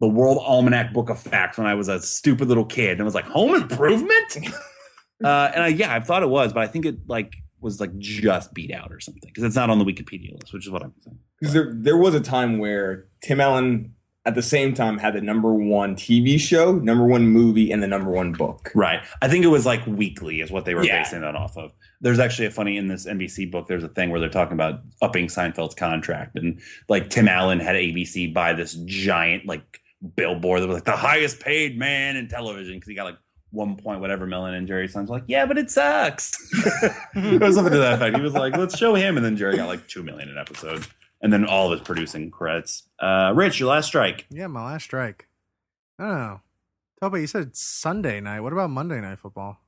the 0.00 0.08
World 0.08 0.38
Almanac 0.40 0.92
Book 0.92 1.10
of 1.10 1.18
Facts 1.18 1.58
when 1.58 1.66
I 1.66 1.74
was 1.74 1.88
a 1.88 2.00
stupid 2.00 2.48
little 2.48 2.64
kid 2.64 2.92
and 2.92 3.00
I 3.00 3.04
was 3.04 3.14
like, 3.14 3.26
Home 3.26 3.54
Improvement? 3.54 4.36
uh, 5.24 5.50
and 5.54 5.62
I, 5.64 5.68
yeah, 5.68 5.92
I 5.92 6.00
thought 6.00 6.22
it 6.22 6.28
was, 6.28 6.52
but 6.52 6.62
I 6.62 6.66
think 6.68 6.86
it 6.86 7.08
like 7.08 7.34
was 7.60 7.80
like 7.80 7.96
just 7.98 8.54
beat 8.54 8.72
out 8.72 8.92
or 8.92 9.00
something 9.00 9.22
because 9.26 9.44
it's 9.44 9.56
not 9.56 9.70
on 9.70 9.78
the 9.78 9.84
Wikipedia 9.84 10.32
list, 10.40 10.52
which 10.52 10.66
is 10.66 10.70
what 10.70 10.82
I'm 10.82 10.92
saying. 11.04 11.18
Because 11.40 11.54
there, 11.54 11.72
there 11.74 11.96
was 11.96 12.14
a 12.14 12.20
time 12.20 12.58
where 12.58 13.06
Tim 13.22 13.40
Allen, 13.40 13.94
at 14.24 14.34
the 14.34 14.42
same 14.42 14.74
time, 14.74 14.98
had 14.98 15.14
the 15.14 15.20
number 15.20 15.54
one 15.54 15.94
TV 15.96 16.38
show, 16.38 16.72
number 16.72 17.04
one 17.04 17.28
movie, 17.28 17.70
and 17.72 17.82
the 17.82 17.86
number 17.86 18.10
one 18.10 18.32
book. 18.32 18.70
Right. 18.74 19.00
I 19.22 19.28
think 19.28 19.44
it 19.44 19.48
was 19.48 19.64
like 19.64 19.86
weekly 19.86 20.40
is 20.40 20.50
what 20.50 20.64
they 20.64 20.74
were 20.74 20.84
Yeah. 20.84 21.02
basing 21.02 21.20
that 21.22 21.34
off 21.34 21.56
of. 21.56 21.72
There's 22.00 22.18
actually 22.18 22.46
a 22.46 22.50
funny 22.50 22.76
in 22.76 22.88
this 22.88 23.06
NBC 23.06 23.50
book. 23.50 23.66
There's 23.68 23.84
a 23.84 23.88
thing 23.88 24.10
where 24.10 24.20
they're 24.20 24.28
talking 24.28 24.52
about 24.54 24.80
upping 25.02 25.26
Seinfeld's 25.26 25.74
contract, 25.74 26.36
and 26.38 26.60
like 26.88 27.10
Tim 27.10 27.26
Allen 27.28 27.58
had 27.60 27.74
ABC 27.76 28.32
buy 28.32 28.52
this 28.52 28.74
giant 28.84 29.46
like 29.46 29.80
billboard 30.14 30.62
that 30.62 30.68
was 30.68 30.74
like 30.76 30.84
the 30.84 30.92
highest 30.92 31.40
paid 31.40 31.76
man 31.76 32.14
in 32.16 32.28
television 32.28 32.74
because 32.74 32.88
he 32.88 32.94
got 32.94 33.04
like 33.04 33.18
one 33.50 33.76
point, 33.76 34.00
whatever, 34.00 34.26
Mellon 34.26 34.54
and 34.54 34.66
Jerry 34.68 34.88
Sons 34.88 35.08
like, 35.10 35.24
yeah, 35.26 35.46
but 35.46 35.56
it 35.58 35.70
sucks. 35.70 36.32
it 37.14 37.40
was 37.40 37.54
something 37.54 37.72
to 37.72 37.78
that 37.78 37.94
effect. 37.94 38.16
He 38.16 38.22
was 38.22 38.34
like, 38.34 38.56
let's 38.56 38.76
show 38.76 38.94
him, 38.94 39.16
and 39.16 39.24
then 39.24 39.36
Jerry 39.36 39.56
got 39.56 39.68
like 39.68 39.86
two 39.88 40.02
million 40.02 40.28
an 40.28 40.38
episode, 40.38 40.86
and 41.22 41.32
then 41.32 41.44
all 41.44 41.72
of 41.72 41.78
his 41.78 41.86
producing 41.86 42.30
credits. 42.30 42.84
Uh, 43.00 43.32
Rich, 43.34 43.60
your 43.60 43.70
last 43.70 43.86
strike. 43.86 44.26
Yeah, 44.30 44.46
my 44.48 44.64
last 44.64 44.84
strike. 44.84 45.28
I 45.98 46.04
don't 46.06 46.18
know. 46.18 46.40
Toby, 47.00 47.20
you 47.22 47.26
said 47.26 47.56
Sunday 47.56 48.20
night. 48.20 48.40
What 48.40 48.52
about 48.52 48.70
Monday 48.70 49.00
night 49.00 49.18
football? 49.18 49.58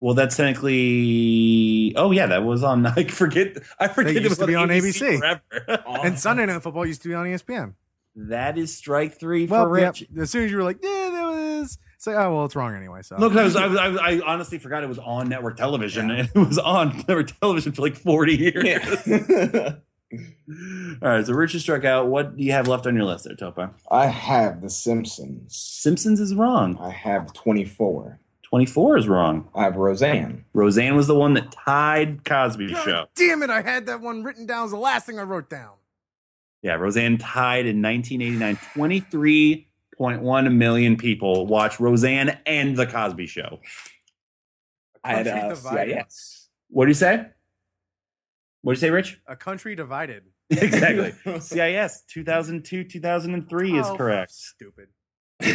Well, 0.00 0.14
that's 0.14 0.36
technically. 0.36 1.94
Oh 1.96 2.10
yeah, 2.10 2.26
that 2.26 2.44
was 2.44 2.62
on. 2.62 2.84
I 2.96 3.04
forget. 3.04 3.56
I 3.78 3.88
forget 3.88 4.16
it 4.16 4.28
was 4.28 4.38
to 4.38 4.46
be 4.46 4.54
on 4.54 4.68
ABC. 4.68 5.18
forever. 5.18 5.82
And 6.04 6.18
Sunday 6.18 6.46
night 6.46 6.62
football 6.62 6.84
used 6.86 7.02
to 7.02 7.08
be 7.08 7.14
on 7.14 7.26
ESPN. 7.26 7.74
that 8.16 8.58
is 8.58 8.76
strike 8.76 9.18
three 9.18 9.46
Well, 9.46 9.64
for 9.64 9.68
Rich. 9.70 10.04
as 10.18 10.30
soon 10.30 10.44
as 10.44 10.50
you 10.50 10.56
were 10.56 10.64
like, 10.64 10.78
yeah, 10.82 11.10
that 11.12 11.22
was. 11.24 11.78
Say, 12.02 12.14
oh 12.14 12.34
well, 12.34 12.44
it's 12.46 12.56
wrong 12.56 12.74
anyway. 12.74 13.02
So 13.02 13.16
Look, 13.16 13.36
I 13.36 13.44
was, 13.44 13.54
I, 13.54 13.68
was, 13.68 13.78
I, 13.78 13.88
was, 13.88 14.00
I 14.00 14.20
honestly 14.26 14.58
forgot 14.58 14.82
it 14.82 14.88
was 14.88 14.98
on 14.98 15.28
network 15.28 15.56
television. 15.56 16.10
and 16.10 16.28
It 16.34 16.38
was 16.38 16.58
on 16.58 16.96
network 17.06 17.38
television 17.38 17.70
for 17.70 17.82
like 17.82 17.94
forty 17.94 18.34
years. 18.36 18.64
Yeah. 18.64 19.74
All 21.00 21.08
right, 21.08 21.24
so 21.24 21.32
Rich 21.32 21.52
has 21.52 21.62
struck 21.62 21.84
out. 21.84 22.08
What 22.08 22.36
do 22.36 22.42
you 22.42 22.50
have 22.50 22.66
left 22.66 22.88
on 22.88 22.96
your 22.96 23.04
list 23.04 23.24
there, 23.24 23.36
Topa? 23.36 23.72
I 23.88 24.06
have 24.06 24.62
The 24.62 24.68
Simpsons. 24.68 25.56
Simpsons 25.56 26.18
is 26.18 26.34
wrong. 26.34 26.76
I 26.80 26.90
have 26.90 27.32
24. 27.34 28.18
Twenty-four 28.42 28.98
is 28.98 29.06
wrong. 29.06 29.48
I 29.54 29.62
have 29.62 29.76
Roseanne. 29.76 30.44
Roseanne 30.54 30.96
was 30.96 31.06
the 31.06 31.14
one 31.14 31.34
that 31.34 31.52
tied 31.52 32.24
Cosby's 32.24 32.72
God 32.72 32.84
show. 32.84 33.06
damn 33.14 33.44
it! 33.44 33.48
I 33.50 33.62
had 33.62 33.86
that 33.86 34.00
one 34.00 34.24
written 34.24 34.44
down 34.44 34.64
as 34.64 34.72
the 34.72 34.76
last 34.76 35.06
thing 35.06 35.20
I 35.20 35.22
wrote 35.22 35.48
down. 35.48 35.74
Yeah, 36.62 36.74
Roseanne 36.74 37.16
tied 37.16 37.64
in 37.66 37.80
1989. 37.80 38.58
23.1 40.02 40.54
million 40.54 40.96
people 40.96 41.46
watch 41.46 41.78
Roseanne 41.78 42.38
and 42.44 42.76
The 42.76 42.86
Cosby 42.86 43.26
Show. 43.26 43.60
I 45.04 45.14
had 45.14 45.26
Country 45.26 45.42
uh, 45.42 45.48
divided. 45.54 45.96
CSI. 45.98 46.46
What 46.68 46.84
do 46.86 46.90
you 46.90 46.94
say? 46.94 47.26
What 48.62 48.72
do 48.72 48.76
you 48.76 48.80
say, 48.80 48.90
Rich? 48.90 49.20
A 49.26 49.36
country 49.36 49.74
divided 49.74 50.24
exactly. 50.50 51.12
CSI 51.24 52.06
2002 52.08 52.84
2003 52.84 53.78
is 53.78 53.86
Oh, 53.86 53.96
correct. 53.96 54.32
Stupid. 54.32 54.88
I 55.40 55.46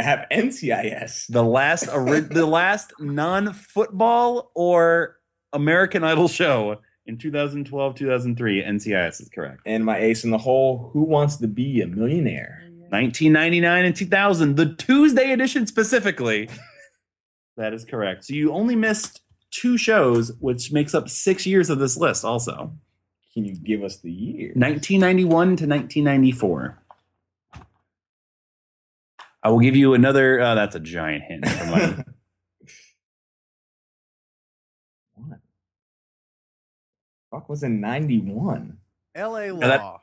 have 0.00 0.26
NCIS. 0.32 1.26
The 1.28 1.44
last 1.44 1.86
the 1.86 2.46
last 2.46 2.92
non-football 2.98 4.50
or 4.54 5.18
American 5.52 6.02
Idol 6.02 6.26
show 6.26 6.80
in 7.06 7.18
2012 7.18 7.94
2003 7.94 8.62
NCIS 8.64 9.20
is 9.20 9.28
correct. 9.28 9.60
And 9.64 9.84
my 9.84 9.98
ace 9.98 10.24
in 10.24 10.30
the 10.30 10.38
hole, 10.38 10.90
Who 10.92 11.02
Wants 11.02 11.36
to 11.36 11.46
Be 11.46 11.80
a 11.82 11.86
Millionaire? 11.86 12.71
1999 12.92 13.84
and 13.86 13.96
2000, 13.96 14.56
the 14.56 14.74
Tuesday 14.74 15.32
edition 15.32 15.66
specifically. 15.66 16.48
that 17.56 17.72
is 17.72 17.84
correct. 17.84 18.24
So 18.26 18.34
you 18.34 18.52
only 18.52 18.76
missed 18.76 19.22
two 19.50 19.78
shows, 19.78 20.32
which 20.40 20.72
makes 20.72 20.94
up 20.94 21.08
six 21.08 21.46
years 21.46 21.70
of 21.70 21.78
this 21.78 21.96
list. 21.96 22.24
Also, 22.24 22.72
Can 23.32 23.44
you 23.46 23.56
give 23.56 23.82
us 23.82 23.96
the 23.98 24.12
year? 24.12 24.48
1991 24.54 25.28
to 25.56 25.66
1994. 25.66 26.78
I 29.42 29.48
will 29.50 29.60
give 29.60 29.74
you 29.74 29.94
another. 29.94 30.40
Uh, 30.40 30.54
that's 30.54 30.76
a 30.76 30.80
giant 30.80 31.24
hint. 31.24 31.48
From 31.48 31.70
my, 31.70 31.80
what? 35.14 35.38
Fuck 37.30 37.48
was 37.48 37.62
in 37.62 37.80
91. 37.80 38.76
L.A. 39.14 39.50
Law. 39.50 39.60
that- 39.60 39.98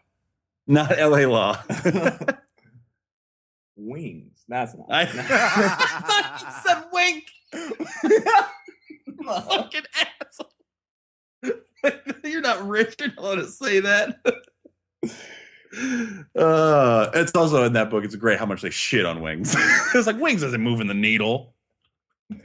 not 0.68 0.92
LA 1.00 1.26
Law. 1.28 1.58
Wings. 3.80 4.44
That's 4.48 4.76
not. 4.76 4.88
I, 4.90 5.02
I 5.02 5.06
thought 6.06 6.42
you 6.42 6.48
said 6.70 6.84
wink. 6.92 7.26
Fucking 9.26 9.82
asshole. 10.22 10.52
You're 12.24 12.42
not 12.42 12.68
rich. 12.68 12.96
You're 13.00 13.10
not 13.10 13.18
allowed 13.20 13.36
to 13.36 13.48
say 13.48 13.80
that. 13.80 14.20
Uh, 16.36 17.10
it's 17.14 17.32
also 17.36 17.64
in 17.64 17.74
that 17.74 17.90
book. 17.90 18.04
It's 18.04 18.16
great 18.16 18.40
how 18.40 18.46
much 18.46 18.62
they 18.62 18.70
shit 18.70 19.06
on 19.06 19.22
Wings. 19.22 19.56
it's 19.94 20.08
like 20.08 20.20
Wings 20.20 20.44
isn't 20.44 20.62
moving 20.62 20.88
the 20.88 20.94
needle. 20.94 21.54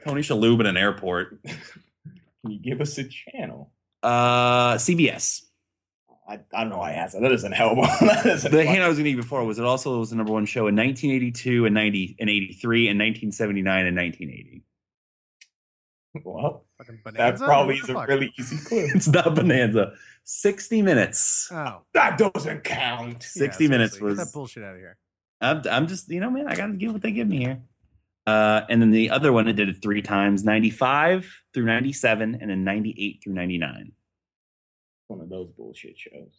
Tony 0.06 0.22
Shalhoub 0.22 0.60
in 0.60 0.66
an 0.66 0.76
airport. 0.76 1.42
Can 1.44 2.50
you 2.50 2.58
give 2.58 2.80
us 2.80 2.96
a 2.98 3.04
channel? 3.04 3.70
Uh, 4.02 4.74
CBS. 4.74 5.42
I, 6.26 6.40
I 6.54 6.60
don't 6.62 6.70
know 6.70 6.78
why 6.78 6.92
I 6.92 6.94
asked 6.94 7.14
that. 7.14 7.20
That 7.20 7.28
doesn't 7.28 7.52
help. 7.52 7.76
that 8.00 8.22
doesn't 8.24 8.50
The 8.50 8.64
hint 8.64 8.82
I 8.82 8.88
was 8.88 8.96
going 8.96 9.04
to 9.04 9.10
give 9.12 9.20
before 9.20 9.44
was 9.44 9.58
it 9.58 9.64
also 9.64 9.98
was 9.98 10.10
the 10.10 10.16
number 10.16 10.32
one 10.32 10.46
show 10.46 10.66
in 10.68 10.76
1982 10.76 11.66
and 11.66 11.74
90 11.74 12.16
and 12.18 12.30
83 12.30 12.88
and 12.88 12.98
1979 12.98 13.86
and 13.86 13.96
1980. 13.96 14.62
Well, 16.24 16.64
that 17.14 17.38
probably 17.38 17.76
is 17.76 17.88
a 17.88 17.94
fuck? 17.94 18.08
really 18.08 18.32
easy 18.38 18.56
clue. 18.56 18.88
It's 18.94 19.08
not 19.08 19.34
Bonanza. 19.34 19.94
60 20.22 20.80
minutes. 20.80 21.48
Oh, 21.52 21.82
that 21.92 22.16
doesn't 22.16 22.62
count. 22.62 23.22
60 23.22 23.64
yeah, 23.64 23.70
minutes 23.70 23.98
seriously. 23.98 24.16
Get 24.16 24.20
was- 24.20 24.32
that 24.32 24.32
bullshit 24.32 24.62
out 24.62 24.74
of 24.74 24.78
here. 24.78 24.96
I'm, 25.40 25.62
I'm 25.70 25.86
just, 25.88 26.08
you 26.08 26.20
know, 26.20 26.30
man, 26.30 26.46
I 26.46 26.54
got 26.54 26.68
to 26.68 26.72
give 26.72 26.92
what 26.92 27.02
they 27.02 27.10
give 27.10 27.28
me 27.28 27.38
here. 27.38 27.60
Uh, 28.26 28.62
and 28.70 28.80
then 28.80 28.92
the 28.92 29.10
other 29.10 29.32
one, 29.32 29.48
it 29.48 29.54
did 29.54 29.68
it 29.68 29.82
three 29.82 30.00
times 30.00 30.44
95 30.44 31.30
through 31.52 31.66
97, 31.66 32.38
and 32.40 32.50
then 32.50 32.64
98 32.64 33.20
through 33.22 33.34
99 33.34 33.92
One 35.14 35.22
of 35.22 35.28
those 35.28 35.48
bullshit 35.56 35.96
shows. 35.96 36.32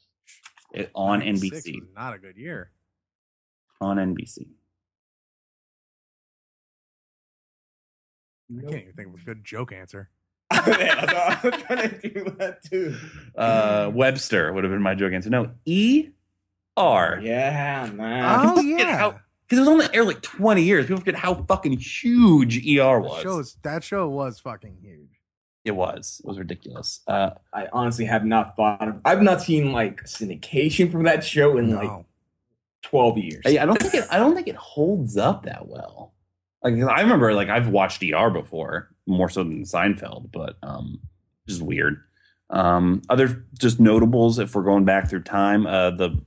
It- 0.73 0.91
on 0.93 1.21
NBC. 1.21 1.75
Not 1.95 2.13
a 2.13 2.17
good 2.17 2.35
year. 2.35 2.71
On 3.79 3.95
NBC. 3.95 4.47
I 8.51 8.61
can't 8.61 8.73
even 8.83 8.93
think 8.93 9.07
of 9.07 9.21
a 9.21 9.23
good 9.25 9.45
joke 9.45 9.71
answer. 9.71 10.09
yeah, 10.53 11.37
I 11.41 11.47
was 11.47 11.61
trying 11.63 11.89
to 11.89 12.09
do 12.09 12.23
that 12.37 12.63
too. 12.69 12.95
Uh, 13.35 13.91
Webster 13.93 14.51
would 14.51 14.63
have 14.65 14.71
been 14.71 14.81
my 14.81 14.93
joke 14.93 15.13
answer. 15.13 15.29
No, 15.29 15.51
E 15.65 16.09
R. 16.75 17.19
Yeah, 17.23 17.89
man. 17.93 18.39
Oh 18.43 18.59
yeah, 18.59 19.13
Because 19.47 19.57
it 19.57 19.61
was 19.61 19.69
on 19.69 19.77
the 19.77 19.95
air 19.95 20.03
like 20.03 20.21
20 20.21 20.61
years. 20.61 20.85
People 20.85 20.99
forget 20.99 21.15
how 21.15 21.33
fucking 21.45 21.77
huge 21.79 22.57
ER 22.67 22.75
That 22.77 22.99
was. 23.01 23.21
shows 23.23 23.57
that 23.63 23.83
show 23.85 24.09
was 24.09 24.39
fucking 24.41 24.77
huge. 24.81 25.14
It 25.65 25.75
was. 25.75 26.21
It 26.23 26.27
was 26.27 26.37
ridiculous. 26.37 27.01
Uh, 27.07 27.31
I 27.51 27.67
honestly 27.73 28.05
have 28.05 28.23
not 28.23 28.55
thought 28.55 28.87
of. 28.87 29.01
I've 29.03 29.23
not 29.23 29.41
seen 29.41 29.71
like 29.71 30.03
syndication 30.03 30.91
from 30.91 31.03
that 31.03 31.23
show 31.23 31.57
in 31.57 31.75
like 31.75 32.05
twelve 32.83 33.17
years. 33.17 33.41
I 33.47 33.57
I 33.57 33.65
don't 33.65 33.81
think 33.81 33.95
it. 33.95 34.05
I 34.11 34.17
don't 34.17 34.35
think 34.35 34.47
it 34.47 34.55
holds 34.55 35.17
up 35.17 35.43
that 35.43 35.67
well. 35.67 36.13
Like 36.63 36.75
I 36.75 37.01
remember, 37.01 37.33
like 37.33 37.49
I've 37.49 37.69
watched 37.69 38.03
ER 38.03 38.29
before, 38.29 38.89
more 39.07 39.27
so 39.27 39.43
than 39.43 39.63
Seinfeld, 39.63 40.31
but 40.31 40.57
um, 40.61 40.99
just 41.47 41.63
weird. 41.63 41.99
Um, 42.51 43.01
other 43.09 43.43
just 43.59 43.79
notables 43.79 44.37
if 44.37 44.53
we're 44.53 44.63
going 44.63 44.85
back 44.85 45.09
through 45.09 45.23
time. 45.23 45.65
Uh, 45.65 45.91
the 45.91 46.21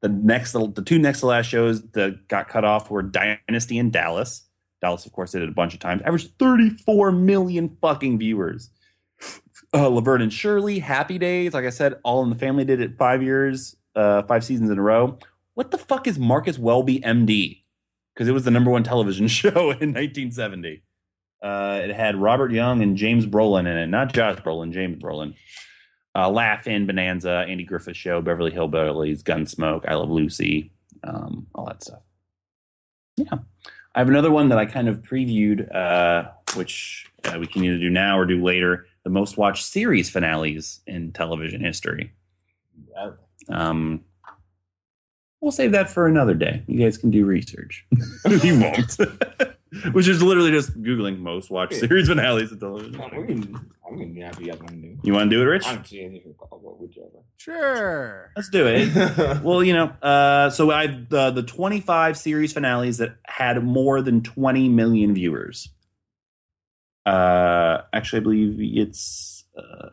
the 0.00 0.08
next 0.08 0.52
the 0.52 0.82
two 0.84 0.98
next 0.98 1.20
to 1.20 1.26
last 1.26 1.46
shows 1.46 1.82
that 1.92 2.26
got 2.26 2.48
cut 2.48 2.64
off 2.64 2.90
were 2.90 3.02
Dynasty 3.02 3.78
and 3.78 3.92
Dallas. 3.92 4.42
Dallas, 4.80 5.06
of 5.06 5.12
course, 5.12 5.32
did 5.32 5.42
it 5.42 5.48
a 5.48 5.52
bunch 5.52 5.74
of 5.74 5.80
times. 5.80 6.02
Averaged 6.02 6.30
34 6.38 7.12
million 7.12 7.76
fucking 7.80 8.18
viewers. 8.18 8.70
Uh, 9.72 9.88
Laverne 9.88 10.22
and 10.22 10.32
Shirley, 10.32 10.80
Happy 10.80 11.18
Days, 11.18 11.54
like 11.54 11.64
I 11.64 11.70
said, 11.70 11.94
All 12.02 12.22
in 12.24 12.30
the 12.30 12.36
Family 12.36 12.64
did 12.64 12.80
it 12.80 12.98
five 12.98 13.22
years, 13.22 13.76
uh, 13.94 14.22
five 14.22 14.42
seasons 14.44 14.70
in 14.70 14.78
a 14.78 14.82
row. 14.82 15.18
What 15.54 15.70
the 15.70 15.78
fuck 15.78 16.06
is 16.08 16.18
Marcus 16.18 16.58
Welby, 16.58 17.00
MD? 17.00 17.60
Because 18.14 18.28
it 18.28 18.32
was 18.32 18.44
the 18.44 18.50
number 18.50 18.70
one 18.70 18.82
television 18.82 19.28
show 19.28 19.70
in 19.70 19.94
1970. 19.94 20.82
Uh, 21.42 21.80
it 21.84 21.94
had 21.94 22.16
Robert 22.16 22.52
Young 22.52 22.82
and 22.82 22.96
James 22.96 23.26
Brolin 23.26 23.60
in 23.60 23.76
it, 23.76 23.86
not 23.86 24.12
Josh 24.12 24.38
Brolin, 24.38 24.72
James 24.72 25.00
Brolin. 25.00 25.34
Uh, 26.14 26.28
Laugh 26.28 26.66
In, 26.66 26.86
Bonanza, 26.86 27.46
Andy 27.48 27.62
Griffith 27.62 27.96
Show, 27.96 28.20
Beverly 28.20 28.50
Hillbillies, 28.50 29.22
Gunsmoke, 29.22 29.84
I 29.86 29.94
Love 29.94 30.10
Lucy, 30.10 30.72
um, 31.04 31.46
all 31.54 31.66
that 31.66 31.82
stuff. 31.82 32.02
Yeah. 33.16 33.38
I 33.94 33.98
have 34.00 34.08
another 34.08 34.30
one 34.30 34.48
that 34.48 34.58
I 34.58 34.66
kind 34.66 34.88
of 34.88 35.02
previewed, 35.02 35.72
uh, 35.74 36.30
which 36.56 37.06
uh, 37.24 37.38
we 37.38 37.46
can 37.46 37.64
either 37.64 37.78
do 37.78 37.90
now 37.90 38.18
or 38.18 38.26
do 38.26 38.42
later. 38.42 38.86
The 39.10 39.18
most 39.18 39.36
watched 39.36 39.64
series 39.64 40.08
finales 40.08 40.82
in 40.86 41.10
television 41.10 41.64
history. 41.64 42.12
Um, 43.48 44.04
we'll 45.40 45.50
save 45.50 45.72
that 45.72 45.90
for 45.90 46.06
another 46.06 46.34
day. 46.34 46.62
You 46.68 46.78
guys 46.78 46.96
can 46.96 47.10
do 47.10 47.24
research. 47.24 47.84
you 48.44 48.60
won't. 48.60 48.96
Which 49.92 50.06
is 50.06 50.22
literally 50.22 50.52
just 50.52 50.80
googling 50.80 51.18
most 51.18 51.50
watched 51.50 51.74
series 51.74 52.06
finales 52.06 52.52
in 52.52 52.60
television. 52.60 53.00
I'm 53.00 53.26
gonna, 53.26 53.60
I'm 53.84 53.98
gonna 53.98 54.06
be 54.10 54.20
happy 54.20 54.44
you 54.44 54.52
guys 54.52 54.60
want 54.60 54.74
to 54.74 54.76
do. 54.76 54.98
You 55.02 55.12
want 55.12 55.28
to 55.28 55.36
do 55.36 55.42
it, 55.42 55.46
Rich? 55.46 55.66
I'm 55.66 55.84
seeing 55.84 56.14
if 56.14 56.24
you 56.24 56.36
call 56.38 56.60
whichever. 56.78 57.24
sure. 57.36 58.30
Let's 58.36 58.48
do 58.48 58.64
it. 58.64 59.42
well, 59.42 59.64
you 59.64 59.72
know, 59.72 59.86
uh, 60.02 60.50
so 60.50 60.70
I 60.70 60.86
the 60.86 61.32
the 61.32 61.42
25 61.42 62.16
series 62.16 62.52
finales 62.52 62.98
that 62.98 63.16
had 63.26 63.60
more 63.64 64.02
than 64.02 64.22
20 64.22 64.68
million 64.68 65.14
viewers. 65.14 65.68
Uh, 67.10 67.82
actually, 67.92 68.20
I 68.20 68.22
believe 68.22 68.78
it's. 68.78 69.44
Uh, 69.56 69.88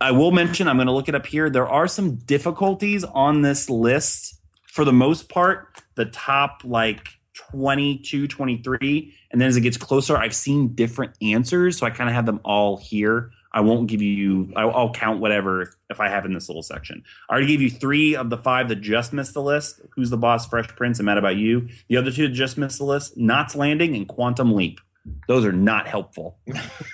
I 0.00 0.10
will 0.10 0.30
mention. 0.30 0.68
I'm 0.68 0.76
going 0.76 0.88
to 0.88 0.92
look 0.92 1.08
it 1.08 1.14
up 1.14 1.26
here. 1.26 1.48
There 1.48 1.68
are 1.68 1.88
some 1.88 2.16
difficulties 2.16 3.02
on 3.04 3.42
this 3.42 3.70
list. 3.70 4.36
For 4.66 4.84
the 4.84 4.92
most 4.92 5.28
part, 5.28 5.82
the 5.96 6.04
top 6.04 6.60
like 6.64 7.08
22, 7.50 8.28
23. 8.28 9.14
And 9.30 9.40
then 9.40 9.48
as 9.48 9.56
it 9.56 9.62
gets 9.62 9.76
closer, 9.76 10.16
I've 10.16 10.34
seen 10.34 10.74
different 10.74 11.14
answers. 11.22 11.78
So 11.78 11.86
I 11.86 11.90
kind 11.90 12.08
of 12.08 12.14
have 12.14 12.26
them 12.26 12.40
all 12.44 12.76
here. 12.76 13.30
I 13.52 13.62
won't 13.62 13.88
give 13.88 14.00
you, 14.00 14.52
I'll, 14.54 14.92
count 14.92 15.18
whatever 15.20 15.74
if 15.88 15.98
I 15.98 16.08
have 16.08 16.24
in 16.24 16.34
this 16.34 16.48
little 16.48 16.62
section. 16.62 17.02
I 17.28 17.32
already 17.32 17.48
gave 17.48 17.60
you 17.60 17.70
three 17.70 18.14
of 18.14 18.30
the 18.30 18.36
five 18.36 18.68
that 18.68 18.76
just 18.76 19.12
missed 19.12 19.34
the 19.34 19.42
list 19.42 19.80
Who's 19.96 20.10
the 20.10 20.16
Boss, 20.16 20.46
Fresh 20.46 20.68
Prince, 20.68 21.00
and 21.00 21.06
Mad 21.06 21.18
About 21.18 21.34
You. 21.36 21.68
The 21.88 21.96
other 21.96 22.12
two 22.12 22.28
that 22.28 22.34
just 22.34 22.56
missed 22.56 22.78
the 22.78 22.84
list 22.84 23.16
Knots 23.16 23.56
Landing 23.56 23.96
and 23.96 24.06
Quantum 24.06 24.54
Leap. 24.54 24.80
Those 25.28 25.44
are 25.44 25.52
not 25.52 25.86
helpful. 25.88 26.38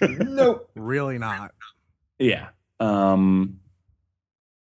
nope. 0.00 0.70
Really 0.74 1.18
not. 1.18 1.52
Yeah. 2.18 2.48
Um 2.80 3.60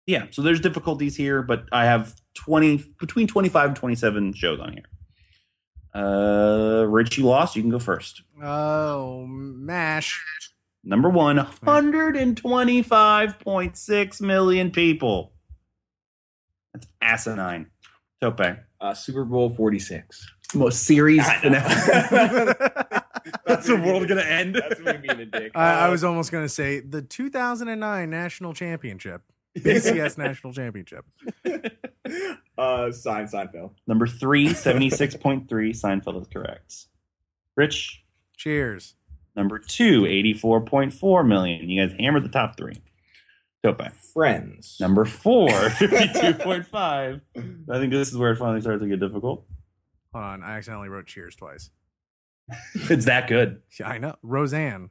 Yeah, 0.07 0.27
so 0.31 0.43
there's 0.43 0.61
difficulties 0.61 1.17
here, 1.17 1.43
but 1.43 1.65
I 1.73 1.85
have 1.87 2.15
20 2.35 2.85
between 3.01 3.27
25 3.27 3.69
and 3.69 3.77
27 3.77 4.35
shows 4.35 4.61
on 4.61 4.73
here. 4.75 4.85
Uh 5.95 6.85
Richie 6.87 7.23
lost, 7.23 7.57
you 7.57 7.63
can 7.63 7.71
go 7.71 7.79
first. 7.79 8.21
Oh, 8.43 9.25
mash. 9.27 10.23
Number 10.85 11.09
1, 11.09 11.37
125.6 11.37 14.21
million 14.21 14.71
people. 14.71 15.33
That's 16.73 16.87
asinine. 17.01 17.67
Tope. 18.21 18.41
Uh, 18.81 18.95
Super 18.95 19.25
Bowl 19.25 19.53
46. 19.55 20.27
Most 20.55 20.85
series 20.85 21.29
finale. 21.41 21.65
That's 23.47 23.67
the 23.67 23.77
world 23.77 24.07
gonna 24.09 24.23
end. 24.23 24.55
That's 24.55 24.81
me 24.81 24.93
being 24.97 25.21
a 25.21 25.27
dick. 25.27 25.53
I, 25.55 25.87
I 25.87 25.89
was 25.89 26.05
almost 26.05 26.31
going 26.33 26.45
to 26.45 26.49
say 26.49 26.81
the 26.81 27.03
2009 27.03 28.11
National 28.11 28.55
Championship, 28.55 29.23
BCS 29.59 30.19
National 30.19 30.53
Championship. 30.53 31.05
uh, 32.59 32.93
sign 32.93 33.27
Seinfeld. 33.27 33.73
Number 33.87 34.07
3, 34.07 34.49
76.3 34.49 35.47
Seinfeld 35.49 36.23
is 36.23 36.29
correct. 36.29 36.87
Rich, 37.57 38.03
Cheers. 38.37 38.95
Number 39.35 39.59
two, 39.59 40.03
84.4 40.03 41.27
million. 41.27 41.69
You 41.69 41.87
guys 41.87 41.95
hammered 41.99 42.25
the 42.25 42.29
top 42.29 42.57
three. 42.57 42.77
Tope. 43.63 43.83
Friends. 44.15 44.77
Number 44.81 45.05
four, 45.05 45.49
52.5. 45.49 47.21
I 47.71 47.79
think 47.79 47.93
this 47.93 48.09
is 48.09 48.17
where 48.17 48.33
it 48.33 48.37
finally 48.37 48.61
starts 48.61 48.83
to 48.83 48.89
get 48.89 49.01
difficult. 49.01 49.45
Hold 50.13 50.25
on, 50.25 50.43
I 50.43 50.57
accidentally 50.57 50.89
wrote 50.89 51.07
Cheers 51.07 51.37
twice. 51.37 51.71
It's 52.75 53.07
that 53.07 53.29
good. 53.29 53.61
Yeah, 53.79 53.89
I 53.89 53.99
know. 53.99 54.17
Roseanne. 54.23 54.91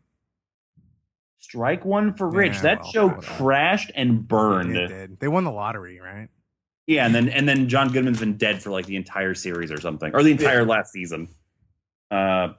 Strike 1.39 1.85
one 1.85 2.13
for 2.13 2.27
Rich. 2.27 2.55
Yeah, 2.55 2.61
that 2.61 2.81
well, 2.81 2.91
show 2.91 3.09
crashed 3.09 3.91
and 3.95 4.27
burned. 4.27 4.75
It 4.75 4.87
did. 4.87 5.19
They 5.19 5.27
won 5.27 5.43
the 5.43 5.51
lottery, 5.51 5.99
right? 5.99 6.29
Yeah, 6.87 7.05
and 7.05 7.15
then 7.15 7.29
and 7.29 7.47
then 7.47 7.69
John 7.69 7.91
Goodman's 7.91 8.19
been 8.19 8.37
dead 8.37 8.61
for 8.61 8.71
like 8.71 8.85
the 8.85 8.95
entire 8.95 9.33
series 9.35 9.71
or 9.71 9.79
something, 9.79 10.13
or 10.13 10.23
the 10.23 10.31
entire 10.31 10.65
last 10.65 10.91
season. 10.91 11.29
Uh, 12.11 12.49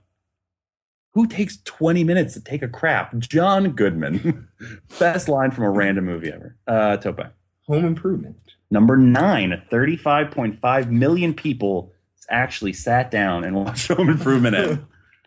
who 1.15 1.26
takes 1.26 1.59
20 1.65 2.05
minutes 2.05 2.35
to 2.35 2.41
take 2.43 2.62
a 2.62 2.69
crap? 2.69 3.17
John 3.19 3.71
Goodman. 3.71 4.49
Best 4.99 5.29
line 5.29 5.50
from 5.50 5.65
a 5.65 5.71
random 5.71 6.05
movie 6.05 6.31
ever. 6.31 6.57
Uh, 6.67 6.99
Tope. 6.99 7.21
Home 7.69 7.85
Improvement. 7.85 8.37
Number 8.71 8.97
nine, 8.97 9.62
35.5 9.71 10.91
million 10.91 11.33
people 11.33 11.93
actually 12.30 12.73
sat 12.73 13.11
down 13.11 13.45
and 13.45 13.56
watched 13.56 13.88
Home 13.92 14.09
Improvement 14.09 14.56
at 14.56 14.78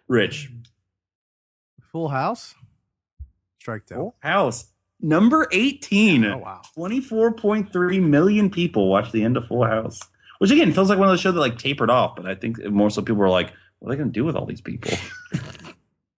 Rich. 0.07 0.51
Full 1.91 2.09
House. 2.09 2.55
Strike 3.59 3.85
two. 3.85 3.95
Full 3.95 4.15
House. 4.19 4.65
Number 5.01 5.47
18. 5.51 6.25
Oh 6.25 6.37
wow. 6.37 6.61
24.3 6.77 8.01
million 8.01 8.49
people 8.49 8.89
watched 8.89 9.11
the 9.11 9.23
end 9.23 9.37
of 9.37 9.47
Full 9.47 9.65
House. 9.65 9.99
Which 10.39 10.51
again 10.51 10.71
feels 10.71 10.89
like 10.89 10.97
one 10.99 11.07
of 11.07 11.11
those 11.11 11.19
shows 11.19 11.33
that 11.33 11.39
like 11.39 11.57
tapered 11.57 11.89
off, 11.89 12.15
but 12.15 12.25
I 12.25 12.35
think 12.35 12.63
more 12.65 12.89
so 12.89 13.01
people 13.01 13.15
were 13.17 13.29
like, 13.29 13.51
what 13.79 13.89
are 13.89 13.95
they 13.95 13.99
gonna 13.99 14.11
do 14.11 14.23
with 14.25 14.35
all 14.35 14.45
these 14.45 14.61
people? 14.61 14.91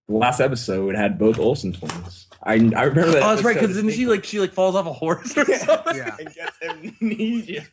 The 0.08 0.18
last 0.18 0.40
episode 0.40 0.94
had 0.94 1.16
both 1.18 1.38
Olsen 1.38 1.72
twins. 1.72 2.26
I, 2.42 2.54
I 2.54 2.56
remember 2.82 3.12
that. 3.12 3.22
oh, 3.22 3.30
that's 3.30 3.42
right, 3.42 3.56
episode 3.56 3.60
because 3.68 3.76
then 3.76 3.90
she 3.92 4.04
like 4.06 4.24
she 4.24 4.40
like 4.40 4.52
falls 4.52 4.74
off 4.74 4.84
a 4.84 4.92
horse 4.92 5.34
or 5.38 5.44
something. 5.56 5.96
Yeah. 5.96 6.16
and 6.18 6.34
gets 6.34 6.58
amnesia. 6.60 7.64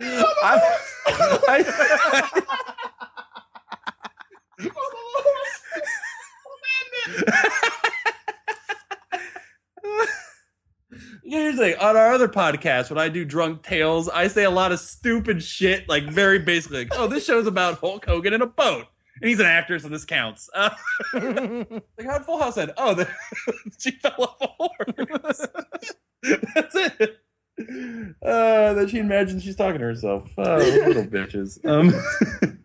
I- 0.00 0.76
I- 1.48 2.30
Here's 11.24 11.54
the 11.56 11.62
thing. 11.62 11.76
On 11.78 11.96
our 11.96 12.12
other 12.12 12.28
podcast, 12.28 12.90
when 12.90 12.98
I 12.98 13.08
do 13.08 13.24
drunk 13.24 13.62
tales, 13.62 14.08
I 14.08 14.26
say 14.26 14.42
a 14.44 14.50
lot 14.50 14.72
of 14.72 14.80
stupid 14.80 15.42
shit, 15.42 15.88
like 15.88 16.04
very 16.04 16.40
basically, 16.40 16.78
like, 16.80 16.92
"Oh, 16.98 17.06
this 17.06 17.24
show's 17.24 17.46
about 17.46 17.78
Hulk 17.78 18.04
Hogan 18.04 18.32
in 18.32 18.42
a 18.42 18.46
boat, 18.46 18.86
and 19.20 19.28
he's 19.28 19.38
an 19.38 19.46
actor, 19.46 19.78
so 19.78 19.88
this 19.88 20.04
counts." 20.04 20.50
Uh, 20.52 20.70
like 21.14 22.06
how 22.06 22.18
Full 22.20 22.42
House 22.42 22.56
said, 22.56 22.72
"Oh, 22.76 22.94
the, 22.94 23.08
she 23.78 23.92
fell 23.92 24.14
off 24.18 24.36
a 24.40 24.48
horse." 24.58 25.46
That's 26.54 26.74
it. 26.74 27.19
Uh, 28.22 28.74
then 28.74 28.88
she 28.88 28.98
imagines 28.98 29.42
she's 29.42 29.56
talking 29.56 29.78
to 29.80 29.84
herself. 29.86 30.30
Oh, 30.38 30.56
little 30.56 31.04
bitches. 31.04 31.64
Um, 31.64 31.92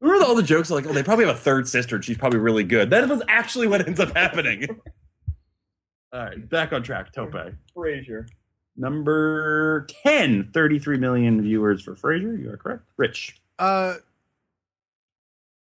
remember 0.00 0.24
all 0.24 0.34
the 0.34 0.42
jokes 0.42 0.70
like, 0.70 0.86
"Oh, 0.86 0.92
they 0.92 1.02
probably 1.02 1.26
have 1.26 1.36
a 1.36 1.38
third 1.38 1.68
sister, 1.68 1.96
and 1.96 2.04
she's 2.04 2.18
probably 2.18 2.38
really 2.38 2.64
good." 2.64 2.90
That 2.90 3.08
was 3.08 3.22
actually 3.28 3.66
what 3.66 3.86
ends 3.86 4.00
up 4.00 4.14
happening. 4.16 4.66
All 6.12 6.20
right, 6.20 6.48
back 6.48 6.72
on 6.72 6.82
track. 6.84 7.12
Tope. 7.12 7.34
Frasier. 7.76 8.28
Number 8.76 9.86
10, 10.04 10.50
33 10.54 10.98
million 10.98 11.42
viewers 11.42 11.82
for 11.82 11.96
Frasier. 11.96 12.40
You 12.40 12.50
are 12.50 12.56
correct. 12.56 12.82
Rich. 12.96 13.40
Uh. 13.58 13.94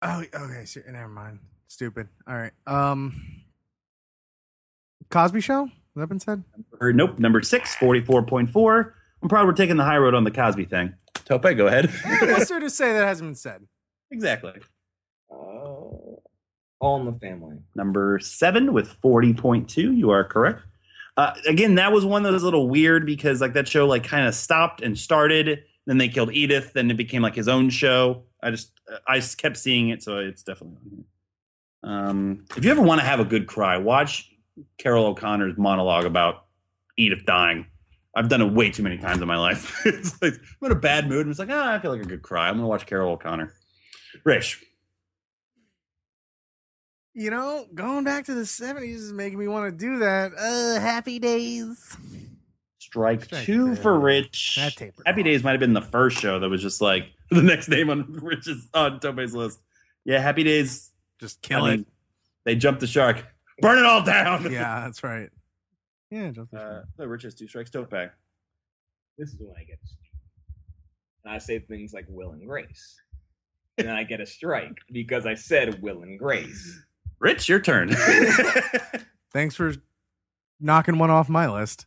Oh, 0.03 0.21
okay. 0.21 0.65
So, 0.65 0.81
never 0.89 1.09
mind. 1.09 1.41
Stupid. 1.67 2.09
All 2.29 2.37
right. 2.37 2.53
Um. 2.67 3.43
Cosby 5.11 5.41
Show. 5.41 5.69
Has 5.97 6.03
that 6.03 6.09
been 6.09 6.21
said? 6.21 6.45
Or 6.79 6.93
nope, 6.93 7.19
number 7.19 7.41
six, 7.41 7.75
44.4. 7.77 8.93
I'm 9.23 9.29
proud 9.31 9.47
we're 9.47 9.55
taking 9.55 9.79
the 9.79 9.85
high 9.85 9.97
road 9.97 10.13
on 10.13 10.25
the 10.25 10.31
Cosby 10.31 10.67
thing. 10.67 10.93
Tope, 11.25 11.57
go 11.57 11.69
ahead. 11.69 11.87
What's 12.21 12.51
there 12.51 12.61
to 12.61 12.69
say 12.69 12.93
that 12.93 13.07
hasn't 13.07 13.29
been 13.29 13.35
said? 13.35 13.67
exactly. 14.11 14.53
Uh, 15.31 15.35
all 15.35 17.01
in 17.01 17.07
the 17.07 17.19
family. 17.19 17.57
Number 17.75 18.19
seven 18.19 18.75
with 18.75 19.01
40.2. 19.01 19.97
You 19.97 20.11
are 20.11 20.23
correct. 20.23 20.67
Uh, 21.17 21.33
again, 21.49 21.77
that 21.77 21.93
was 21.93 22.05
one 22.05 22.25
that 22.25 22.33
was 22.33 22.43
a 22.43 22.45
little 22.45 22.69
weird 22.69 23.07
because 23.07 23.41
like 23.41 23.55
that 23.55 23.67
show 23.67 23.87
like 23.87 24.05
kind 24.05 24.29
of 24.29 24.35
stopped 24.35 24.83
and 24.83 24.99
started. 24.99 25.65
Then 25.87 25.97
they 25.97 26.09
killed 26.09 26.31
Edith. 26.35 26.75
Then 26.75 26.91
it 26.91 26.99
became 26.99 27.23
like 27.23 27.35
his 27.35 27.49
own 27.49 27.71
show. 27.71 28.25
I 28.43 28.51
just 28.51 28.71
I 29.09 29.17
just 29.17 29.39
kept 29.39 29.57
seeing 29.57 29.89
it, 29.89 30.03
so 30.03 30.19
it's 30.19 30.43
definitely 30.43 30.77
on 30.77 30.91
here. 30.91 31.91
Um, 31.91 32.45
if 32.55 32.67
you 32.67 32.71
ever 32.71 32.83
want 32.83 33.01
to 33.01 33.07
have 33.07 33.19
a 33.19 33.25
good 33.25 33.47
cry, 33.47 33.79
watch 33.79 34.31
Carroll 34.79 35.07
O'Connor's 35.07 35.57
monologue 35.59 36.05
about 36.05 36.45
Edith 36.97 37.25
dying. 37.27 37.67
I've 38.15 38.29
done 38.29 38.41
it 38.41 38.53
way 38.53 38.71
too 38.71 38.83
many 38.83 38.97
times 38.97 39.21
in 39.21 39.29
my 39.29 39.37
life. 39.37 39.83
it's 39.87 40.21
like 40.23 40.35
I'm 40.35 40.67
in 40.67 40.73
a 40.73 40.81
bad 40.81 41.09
mood 41.09 41.23
and 41.27 41.31
it's 41.31 41.39
like, 41.39 41.51
ah, 41.51 41.75
I 41.75 41.79
feel 41.79 41.91
like 41.93 42.01
a 42.03 42.07
good 42.07 42.23
cry. 42.23 42.49
I'm 42.49 42.57
gonna 42.57 42.67
watch 42.69 42.87
Carroll 42.87 43.13
O'Connor. 43.13 43.53
Rich, 44.25 44.65
You 47.13 47.31
know, 47.31 47.67
going 47.75 48.05
back 48.05 48.25
to 48.27 48.35
the 48.35 48.43
70s 48.43 48.95
is 48.95 49.13
making 49.13 49.39
me 49.39 49.49
want 49.49 49.71
to 49.71 49.77
do 49.77 49.99
that. 49.99 50.33
Uh, 50.39 50.81
happy 50.81 51.19
days. 51.19 51.97
strike, 52.79 53.25
Strike 53.25 53.45
two 53.45 53.75
two. 53.75 53.83
for 53.83 53.99
Rich. 54.01 54.57
That 54.57 54.75
tapered 54.77 55.07
Happy 55.07 55.21
off. 55.21 55.25
Days 55.27 55.45
might 55.45 55.51
have 55.53 55.61
been 55.61 55.75
the 55.75 55.83
first 55.83 56.19
show 56.19 56.39
that 56.39 56.49
was 56.49 56.63
just 56.63 56.81
like 56.81 57.09
the 57.31 57.43
next 57.43 57.69
name 57.69 57.91
on 57.91 58.11
Rich's 58.23 58.67
on 58.73 59.01
Tope's 59.01 59.35
list. 59.35 59.61
Yeah, 60.07 60.21
Happy 60.21 60.43
Days. 60.45 60.91
Just 61.21 61.51
I 61.53 61.61
mean, 61.61 61.81
it. 61.81 61.87
They 62.45 62.55
jumped 62.57 62.81
the 62.81 62.87
shark. 62.87 63.25
Burn 63.61 63.79
it 63.79 63.85
all 63.85 64.03
down. 64.03 64.51
Yeah, 64.51 64.81
that's 64.85 65.03
right. 65.03 65.31
Yeah, 66.11 66.31
just 66.31 66.53
Uh, 66.55 66.83
no, 66.99 67.05
Rich 67.07 67.23
has 67.25 67.35
two 67.35 67.49
strikes. 67.49 67.71
don't 67.71 67.89
Tope. 67.91 68.11
This 69.19 69.31
is 69.31 69.41
when 69.41 69.55
I 69.59 69.65
get. 69.65 69.79
And 71.25 71.35
I 71.35 71.39
say 71.39 71.59
things 71.59 71.93
like 71.93 72.05
Will 72.09 72.33
and 72.33 72.47
Grace. 72.47 73.01
And 73.79 73.89
then 73.89 73.97
I 73.97 74.05
get 74.05 74.21
a 74.21 74.27
strike 74.27 74.77
because 74.93 75.27
I 75.27 75.35
said 75.35 75.83
Will 75.83 76.03
and 76.03 76.19
Grace. 76.19 76.83
Rich, 77.19 77.49
your 77.49 77.61
turn. 77.61 77.91
Thanks 79.33 79.55
for 79.57 79.75
knocking 80.61 80.99
one 80.99 81.11
off 81.11 81.29
my 81.29 81.49
list. 81.49 81.87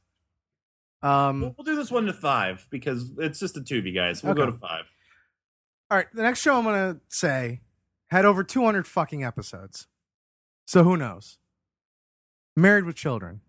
we'll, 1.01 1.11
Um, 1.11 1.41
we'll 1.41 1.63
do 1.65 1.75
this 1.75 1.89
one 1.89 2.05
to 2.05 2.13
five 2.13 2.67
because 2.69 3.11
it's 3.17 3.39
just 3.39 3.57
a 3.57 3.63
two 3.63 3.77
of 3.79 3.85
you 3.85 3.93
guys. 3.93 4.21
We'll 4.23 4.33
go 4.35 4.45
to 4.45 4.51
five. 4.51 4.83
all 5.89 5.97
right, 5.97 6.07
the 6.13 6.21
next 6.21 6.41
show 6.41 6.57
I'm 6.57 6.63
gonna 6.65 6.99
say 7.07 7.61
had 8.11 8.25
over 8.25 8.43
200 8.43 8.85
fucking 8.85 9.23
episodes. 9.23 9.87
So 10.65 10.83
who 10.83 10.95
knows? 10.97 11.38
Married 12.55 12.85
with 12.85 12.95
Children. 12.95 13.41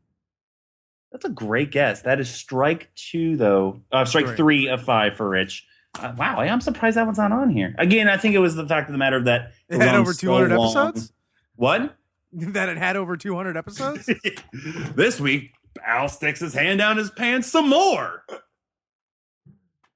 That's 1.12 1.24
a 1.24 1.28
great 1.30 1.72
guess. 1.72 2.02
That 2.02 2.20
is 2.20 2.30
strike 2.30 2.90
two, 2.94 3.36
though. 3.36 3.80
Uh, 3.90 4.04
strike 4.04 4.26
Three. 4.26 4.36
three 4.36 4.68
of 4.68 4.82
five 4.82 5.16
for 5.16 5.28
Rich. 5.28 5.66
Uh, 5.98 6.12
wow, 6.16 6.38
I'm 6.38 6.60
surprised 6.60 6.96
that 6.96 7.04
one's 7.04 7.18
not 7.18 7.32
on 7.32 7.50
here. 7.50 7.74
Again, 7.78 8.08
I 8.08 8.16
think 8.16 8.36
it 8.36 8.38
was 8.38 8.54
the 8.54 8.66
fact 8.68 8.88
of 8.88 8.92
the 8.92 8.98
matter 8.98 9.20
that 9.24 9.50
It 9.68 9.76
was 9.78 9.86
had 9.86 9.94
on 9.96 10.00
over 10.02 10.12
so 10.12 10.20
200 10.20 10.56
long. 10.56 10.66
episodes. 10.88 11.12
What? 11.56 11.96
that 12.32 12.68
it 12.68 12.78
had 12.78 12.96
over 12.96 13.16
200 13.16 13.56
episodes. 13.56 14.08
this 14.94 15.18
week, 15.20 15.50
Al 15.84 16.08
sticks 16.08 16.38
his 16.38 16.54
hand 16.54 16.78
down 16.78 16.96
his 16.96 17.10
pants 17.10 17.48
some 17.50 17.68
more. 17.68 18.22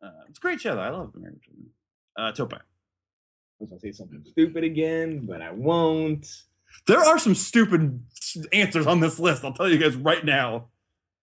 Uh, 0.03 0.11
it's 0.29 0.39
a 0.39 0.41
great 0.41 0.61
show, 0.61 0.75
though. 0.75 0.81
I 0.81 0.89
love 0.89 1.13
the 1.13 1.21
Married 1.21 1.35
with 1.35 1.43
Children. 1.45 1.71
Uh, 2.19 2.33
Tope. 2.33 2.55
was 3.61 3.71
gonna 3.71 3.79
say 3.81 3.93
something 3.93 4.25
stupid 4.29 4.65
again, 4.65 5.27
but 5.27 5.41
I 5.43 5.53
won't. 5.53 6.27
There 6.89 6.99
are 6.99 7.21
some 7.21 7.37
stupid 7.37 8.01
answers 8.53 8.87
on 8.87 9.01
this 9.01 9.19
list. 9.19 9.45
I'll 9.45 9.53
tell 9.53 9.69
you 9.69 9.79
guys 9.79 9.97
right 9.97 10.25
now. 10.25 10.69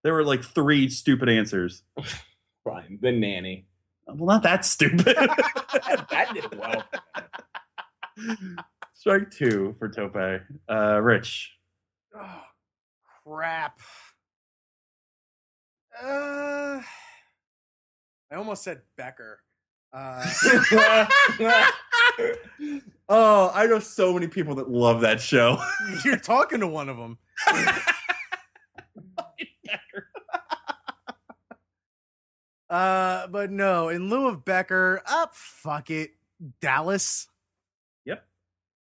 There 0.03 0.13
were 0.13 0.23
like 0.23 0.43
three 0.43 0.89
stupid 0.89 1.29
answers. 1.29 1.83
Fine, 2.63 2.99
the 3.01 3.11
nanny. 3.11 3.67
Well, 4.07 4.25
not 4.27 4.43
that 4.43 4.65
stupid. 4.65 5.05
that 5.05 6.31
did 6.33 6.59
well. 6.59 6.83
Strike 8.93 9.31
two 9.31 9.75
for 9.79 9.89
Tope. 9.89 10.41
Uh, 10.69 10.99
Rich. 11.01 11.51
Oh, 12.15 12.41
crap. 13.25 13.79
Uh, 16.03 16.81
I 18.31 18.35
almost 18.35 18.63
said 18.63 18.81
Becker. 18.97 19.39
Uh, 19.93 20.25
oh, 23.09 23.51
I 23.53 23.65
know 23.67 23.79
so 23.79 24.13
many 24.13 24.27
people 24.27 24.55
that 24.55 24.69
love 24.69 25.01
that 25.01 25.19
show. 25.19 25.61
you're 26.05 26.17
talking 26.17 26.61
to 26.61 26.67
one 26.67 26.89
of 26.89 26.97
them. 26.97 27.17
Uh, 32.69 33.27
but 33.27 33.51
no, 33.51 33.89
in 33.89 34.09
lieu 34.09 34.29
of 34.29 34.45
Becker, 34.45 35.01
up, 35.05 35.35
fuck 35.35 35.89
it, 35.89 36.11
Dallas. 36.61 37.27
Yep. 38.05 38.25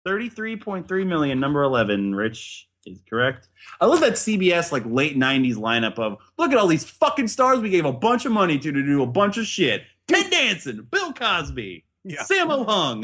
33.3 0.07 1.07
million, 1.07 1.39
number 1.39 1.63
11, 1.63 2.13
Rich 2.13 2.69
is 2.85 3.01
correct. 3.09 3.49
I 3.79 3.87
love 3.87 3.99
that 4.01 4.13
CBS 4.13 4.71
like 4.71 4.83
late 4.85 5.17
90s 5.17 5.55
lineup 5.55 5.97
of 5.97 6.17
look 6.37 6.51
at 6.51 6.57
all 6.59 6.67
these 6.67 6.85
fucking 6.85 7.27
stars 7.27 7.59
we 7.59 7.71
gave 7.71 7.85
a 7.85 7.91
bunch 7.91 8.25
of 8.25 8.31
money 8.31 8.59
to 8.59 8.71
to 8.71 8.83
do 8.83 9.01
a 9.01 9.07
bunch 9.07 9.37
of 9.37 9.47
shit. 9.47 9.83
Ted 10.11 10.31
Danson, 10.31 10.87
Bill 10.91 11.13
Cosby, 11.13 11.85
Yeah. 12.03 12.23
Sammo 12.23 12.65
Hung. 12.65 13.01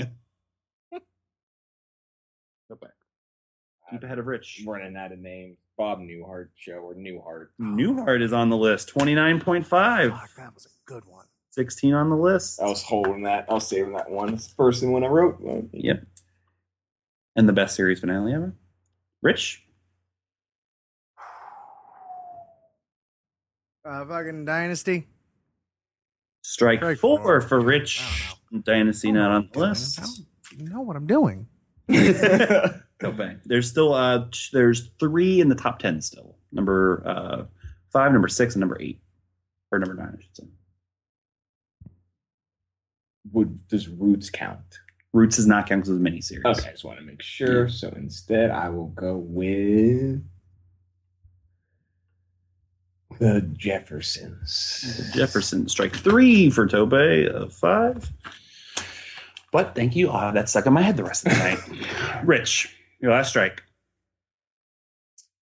Go 2.69 2.75
back. 2.81 2.91
Keep 3.91 4.03
ahead 4.03 4.19
of 4.19 4.27
Rich. 4.27 4.63
running 4.67 4.95
out 4.97 5.11
of 5.11 5.19
names. 5.19 5.57
Bob 5.77 5.99
Newhart 5.99 6.49
show 6.55 6.73
or 6.79 6.95
Newhart. 6.95 7.47
Newhart 7.61 8.21
is 8.23 8.33
on 8.33 8.49
the 8.49 8.57
list, 8.57 8.91
29.5. 8.93 10.09
Fuck, 10.09 10.29
that 10.37 10.53
was 10.53 10.65
a 10.65 10.69
good 10.85 11.05
one. 11.05 11.25
16 11.51 11.93
on 11.93 12.09
the 12.09 12.15
list. 12.15 12.59
I 12.61 12.65
was 12.67 12.81
holding 12.83 13.23
that. 13.23 13.45
I 13.49 13.53
was 13.53 13.67
saving 13.67 13.93
that 13.93 14.09
one. 14.09 14.33
It's 14.33 14.47
the 14.47 14.55
first 14.55 14.83
one 14.85 15.03
I 15.03 15.07
wrote. 15.07 15.39
Yep. 15.73 16.03
And 17.35 17.47
the 17.47 17.53
best 17.53 17.75
series 17.75 17.99
finale 17.99 18.33
ever. 18.33 18.53
Rich? 19.21 19.63
Uh, 23.85 24.05
fucking 24.05 24.45
Dynasty. 24.45 25.07
Strike, 26.47 26.79
Strike 26.79 26.97
four, 26.99 27.21
four. 27.21 27.41
for 27.41 27.59
Rich. 27.59 28.01
Dynasty 28.63 29.11
not 29.11 29.31
on 29.31 29.49
the 29.51 29.59
I 29.59 29.63
list. 29.67 29.99
don't 30.57 30.69
know 30.69 30.79
what 30.79 30.95
I'm 30.95 31.05
doing. 31.05 31.45
Go 31.91 33.11
back. 33.11 33.43
There's 33.43 33.69
still 33.69 33.93
uh 33.93 34.27
t- 34.31 34.47
there's 34.53 34.91
three 34.97 35.41
in 35.41 35.49
the 35.49 35.55
top 35.55 35.79
ten 35.79 36.01
still. 36.01 36.37
Number 36.53 37.03
uh 37.05 37.45
five, 37.91 38.13
number 38.13 38.29
six, 38.29 38.55
and 38.55 38.61
number 38.61 38.77
eight. 38.79 39.01
Or 39.73 39.79
number 39.79 39.93
nine, 39.93 40.15
I 40.17 40.21
should 40.21 40.37
say. 40.37 40.43
Would 43.33 43.67
does 43.67 43.89
Roots 43.89 44.29
count? 44.29 44.79
Roots 45.11 45.37
is 45.39 45.47
not 45.47 45.67
counted 45.67 45.91
as 45.91 45.97
a 45.97 45.99
miniseries. 45.99 46.45
Okay, 46.45 46.69
I 46.69 46.71
just 46.71 46.85
want 46.85 46.97
to 46.99 47.05
make 47.05 47.21
sure. 47.21 47.67
So 47.67 47.89
instead, 47.89 48.51
I 48.51 48.69
will 48.69 48.87
go 48.87 49.17
with 49.17 50.23
the 53.19 53.41
Jeffersons. 53.55 55.11
Jefferson, 55.13 55.67
strike 55.67 55.95
three 55.95 56.49
for 56.49 56.67
Tope 56.67 56.93
of 56.93 57.53
five. 57.53 58.11
But 59.51 59.75
thank 59.75 59.95
you. 59.95 60.09
I'll 60.09 60.19
have 60.19 60.33
that 60.33 60.49
stuck 60.49 60.65
in 60.65 60.73
my 60.73 60.81
head 60.81 60.97
the 60.97 61.03
rest 61.03 61.25
of 61.25 61.33
the 61.33 61.39
night. 61.39 62.23
Rich, 62.25 62.75
your 62.99 63.11
last 63.11 63.29
strike. 63.29 63.63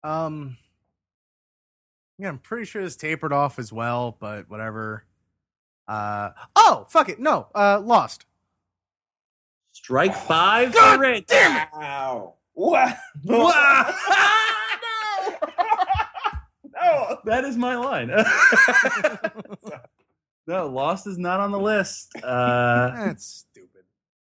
Um, 0.03 0.57
yeah, 2.19 2.29
I'm 2.29 2.37
pretty 2.39 2.65
sure 2.65 2.83
this 2.83 2.95
tapered 2.95 3.33
off 3.33 3.57
as 3.57 3.73
well, 3.73 4.15
but 4.19 4.49
whatever. 4.49 5.05
Uh, 5.87 6.31
oh, 6.55 6.85
fuck 6.89 7.09
it, 7.09 7.19
no, 7.19 7.47
uh, 7.55 7.79
lost. 7.79 8.25
Strike 9.71 10.15
five 10.15 10.73
God 10.73 10.95
for 10.95 11.01
Rich. 11.01 11.25
damn 11.27 11.61
it! 11.61 11.67
Wow! 11.73 12.35
Wow! 12.53 12.93
Wow. 13.23 13.95
no, 17.25 17.31
that 17.31 17.43
is 17.45 17.57
my 17.57 17.75
line. 17.75 18.07
no, 20.47 20.67
Lost 20.67 21.07
is 21.07 21.17
not 21.17 21.39
on 21.39 21.51
the 21.51 21.59
list. 21.59 22.15
Uh, 22.23 22.91
That's 23.05 23.45
stupid. 23.51 23.83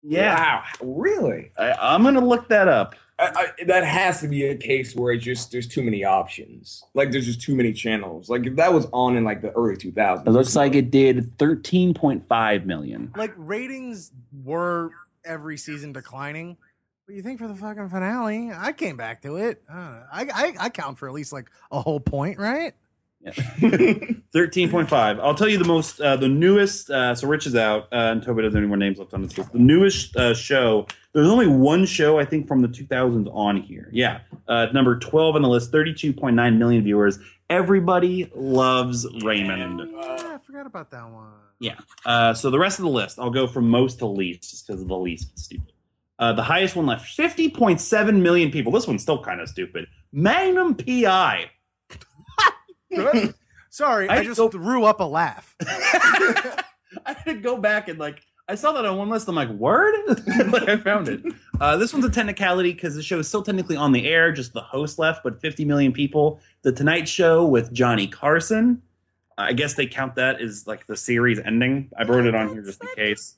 yeah, 0.03 0.35
Wow! 0.35 0.63
Really? 0.81 1.51
I, 1.57 1.73
I'm 1.73 2.03
gonna 2.03 2.25
look 2.25 2.47
that 2.49 2.67
up. 2.67 2.95
I, 3.17 3.27
I, 3.59 3.63
that 3.65 3.85
has 3.85 4.19
to 4.21 4.27
be 4.27 4.45
a 4.47 4.55
case 4.57 4.93
where 4.93 5.13
it's 5.13 5.23
just 5.23 5.49
there's 5.51 5.67
too 5.67 5.81
many 5.81 6.03
options. 6.03 6.83
Like 6.93 7.11
there's 7.11 7.25
just 7.25 7.39
too 7.41 7.55
many 7.55 7.71
channels. 7.71 8.29
Like 8.29 8.45
if 8.45 8.57
that 8.57 8.73
was 8.73 8.87
on 8.91 9.15
in 9.15 9.23
like 9.23 9.41
the 9.41 9.51
early 9.51 9.77
2000s, 9.77 10.27
It 10.27 10.31
looks 10.31 10.53
like 10.53 10.75
it 10.75 10.91
did 10.91 11.37
13.5 11.37 12.65
million. 12.65 13.13
Like 13.15 13.33
ratings 13.37 14.11
were 14.43 14.91
every 15.23 15.55
season 15.57 15.93
declining. 15.93 16.57
But 17.07 17.15
you 17.15 17.21
think 17.21 17.39
for 17.39 17.47
the 17.47 17.55
fucking 17.55 17.87
finale, 17.87 18.51
I 18.53 18.73
came 18.73 18.97
back 18.97 19.21
to 19.21 19.37
it. 19.37 19.61
Uh, 19.69 20.01
I, 20.11 20.27
I 20.33 20.53
I 20.59 20.69
count 20.69 20.97
for 20.97 21.07
at 21.07 21.13
least 21.13 21.31
like 21.31 21.49
a 21.71 21.79
whole 21.79 21.99
point, 22.01 22.37
right? 22.37 22.73
13.5. 23.25 24.91
I'll 25.23 25.35
tell 25.35 25.47
you 25.47 25.57
the 25.57 25.65
most, 25.65 25.99
uh, 25.99 26.15
the 26.15 26.27
newest. 26.27 26.89
Uh, 26.89 27.15
so 27.15 27.27
Rich 27.27 27.47
is 27.47 27.55
out, 27.55 27.83
uh, 27.91 28.11
and 28.11 28.23
Toby 28.23 28.43
doesn't 28.43 28.55
have 28.55 28.63
any 28.63 28.67
more 28.67 28.77
names 28.77 28.99
left 28.99 29.13
on 29.13 29.23
this 29.23 29.37
list. 29.37 29.51
The 29.51 29.59
newest 29.59 30.15
uh, 30.15 30.33
show. 30.33 30.87
There's 31.13 31.29
only 31.29 31.47
one 31.47 31.85
show 31.85 32.19
I 32.19 32.25
think 32.25 32.47
from 32.47 32.61
the 32.61 32.67
2000s 32.67 33.33
on 33.33 33.61
here. 33.61 33.89
Yeah, 33.91 34.19
uh, 34.47 34.67
number 34.73 34.99
12 34.99 35.35
on 35.35 35.41
the 35.41 35.49
list. 35.49 35.71
32.9 35.71 36.57
million 36.57 36.83
viewers. 36.83 37.19
Everybody 37.49 38.31
loves 38.35 39.07
Raymond. 39.23 39.81
Oh, 39.81 40.15
yeah, 40.17 40.35
I 40.35 40.37
forgot 40.39 40.65
about 40.65 40.91
that 40.91 41.09
one. 41.09 41.31
Uh, 42.05 42.33
so 42.33 42.49
the 42.49 42.59
rest 42.59 42.79
of 42.79 42.85
the 42.85 42.91
list, 42.91 43.19
I'll 43.19 43.29
go 43.29 43.47
from 43.47 43.69
most 43.69 43.99
to 43.99 44.05
least, 44.05 44.49
just 44.49 44.67
because 44.67 44.81
of 44.81 44.87
the 44.87 44.97
least 44.97 45.31
is 45.35 45.43
stupid. 45.45 45.71
Uh, 46.17 46.33
the 46.33 46.43
highest 46.43 46.75
one 46.75 46.85
left, 46.85 47.05
50.7 47.17 48.21
million 48.21 48.51
people. 48.51 48.71
This 48.71 48.87
one's 48.87 49.01
still 49.01 49.21
kind 49.21 49.41
of 49.41 49.49
stupid. 49.49 49.87
Magnum 50.11 50.75
PI. 50.75 51.51
Sorry, 53.69 54.07
I 54.09 54.17
I, 54.19 54.23
just 54.23 54.37
don't- 54.37 54.51
threw 54.51 54.85
up 54.85 54.99
a 54.99 55.03
laugh. 55.03 55.55
I 55.65 56.63
had 57.05 57.23
to 57.25 57.33
go 57.35 57.57
back 57.57 57.87
and 57.89 57.99
like 57.99 58.21
I 58.47 58.55
saw 58.55 58.71
that 58.73 58.85
on 58.85 58.97
one 58.97 59.09
list. 59.09 59.27
I'm 59.27 59.35
like, 59.35 59.49
word? 59.49 59.95
like 60.51 60.69
I 60.69 60.77
found 60.77 61.09
it. 61.09 61.21
Uh, 61.59 61.77
this 61.77 61.91
one's 61.93 62.05
a 62.05 62.09
technicality 62.11 62.73
because 62.73 62.95
the 62.95 63.01
show 63.01 63.17
is 63.19 63.27
still 63.27 63.41
technically 63.41 63.75
on 63.75 63.91
the 63.91 64.07
air, 64.07 64.31
just 64.31 64.53
the 64.53 64.61
host 64.61 64.99
left, 64.99 65.23
but 65.23 65.41
50 65.41 65.65
million 65.65 65.91
people. 65.91 66.39
The 66.61 66.71
Tonight 66.71 67.09
Show 67.09 67.43
with 67.45 67.73
Johnny 67.73 68.07
Carson. 68.07 68.81
I 69.37 69.53
guess 69.53 69.73
they 69.73 69.87
count 69.87 70.15
that 70.15 70.39
as 70.41 70.67
like 70.67 70.85
the 70.85 70.95
series 70.95 71.39
ending. 71.39 71.89
I 71.97 72.03
wrote 72.03 72.25
it 72.27 72.35
on 72.35 72.49
here 72.53 72.61
just 72.61 72.81
in 72.81 72.87
case. 72.95 73.35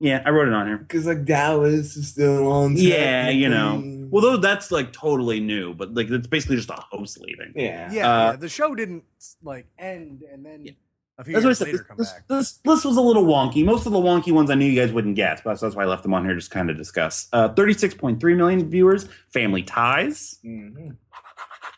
Yeah, 0.00 0.22
I 0.26 0.30
wrote 0.30 0.48
it 0.48 0.54
on 0.54 0.66
here. 0.66 0.76
because 0.88 1.06
like 1.06 1.24
Dallas 1.24 1.96
is 1.96 2.08
still 2.08 2.50
on. 2.50 2.76
Yeah, 2.76 3.30
you 3.30 3.48
know. 3.48 4.01
Technically. 4.12 4.28
Well, 4.28 4.36
though 4.36 4.40
that's 4.40 4.70
like 4.70 4.92
totally 4.92 5.40
new, 5.40 5.74
but 5.74 5.94
like 5.94 6.10
it's 6.10 6.26
basically 6.26 6.56
just 6.56 6.70
a 6.70 6.74
host 6.90 7.18
leaving. 7.20 7.52
yeah, 7.56 7.92
Yeah, 7.92 8.08
Uh, 8.26 8.30
yeah, 8.32 8.36
the 8.36 8.48
show 8.48 8.74
didn't 8.74 9.04
like 9.42 9.66
end 9.78 10.22
and 10.32 10.44
then 10.44 10.64
Yeah. 10.66 10.72
a 11.18 11.24
few 11.24 11.34
That's 11.34 11.44
years 11.44 11.60
later 11.60 11.72
This, 11.78 11.86
come 11.86 11.96
this, 11.96 12.12
back. 12.12 12.28
this 12.28 12.60
list 12.64 12.84
was 12.84 12.96
a 12.96 13.00
little 13.00 13.24
wonky. 13.24 13.64
Most 13.64 13.86
of 13.86 13.92
the 13.92 13.98
wonky 13.98 14.32
ones 14.32 14.50
I 14.50 14.54
knew 14.54 14.66
you 14.66 14.80
guys 14.80 14.92
wouldn't 14.92 15.16
get, 15.16 15.42
but 15.44 15.60
that's 15.60 15.74
why 15.74 15.82
I 15.82 15.86
left 15.86 16.02
them 16.02 16.14
on 16.14 16.24
here 16.24 16.34
just 16.34 16.50
kind 16.50 16.70
of 16.70 16.76
discuss. 16.76 17.28
Uh, 17.32 17.48
36.3 17.50 18.34
million 18.36 18.68
viewers. 18.68 19.08
Family 19.30 19.62
Ties. 19.62 20.38
Mhm. 20.44 20.96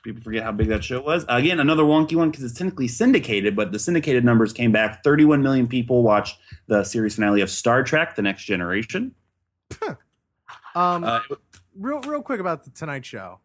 People 0.03 0.23
forget 0.23 0.43
how 0.43 0.53
big 0.53 0.69
that 0.69 0.85
show 0.85 1.01
was. 1.01 1.25
Again, 1.31 1.61
another 1.61 1.83
wonky 1.83 2.15
one 2.15 2.31
because 2.31 2.45
it's 2.45 2.53
technically 2.59 2.89
syndicated, 2.89 3.57
but 3.57 3.73
the 3.73 3.79
syndicated 3.79 4.23
numbers 4.23 4.53
came 4.53 4.71
back. 4.71 5.03
31 5.03 5.43
million 5.43 5.67
people 5.67 6.03
watched 6.03 6.37
the 6.67 6.85
series 6.85 7.15
finale 7.15 7.41
of 7.41 7.49
Star 7.49 7.83
Trek: 7.83 8.15
The 8.15 8.21
Next 8.21 8.45
Generation. 8.45 9.15
Um, 10.75 11.05
Uh, 11.05 11.21
real 11.77 12.01
real 12.03 12.23
quick 12.23 12.41
about 12.41 12.65
the 12.65 12.71
Tonight 12.71 13.05
Show. 13.07 13.41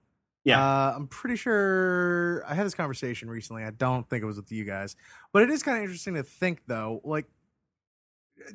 Yeah. 0.46 0.64
uh, 0.64 0.94
I'm 0.96 1.08
pretty 1.08 1.36
sure 1.36 2.44
I 2.48 2.54
had 2.56 2.66
this 2.66 2.74
conversation 2.74 3.30
recently. 3.30 3.64
I 3.64 3.72
don't 3.72 4.10
think 4.10 4.24
it 4.24 4.26
was 4.26 4.38
with 4.38 4.52
you 4.52 4.64
guys, 4.64 4.96
but 5.34 5.44
it 5.44 5.50
is 5.50 5.62
kind 5.64 5.78
of 5.78 5.84
interesting 5.84 6.14
to 6.16 6.24
think 6.24 6.62
though, 6.66 7.02
like 7.04 7.26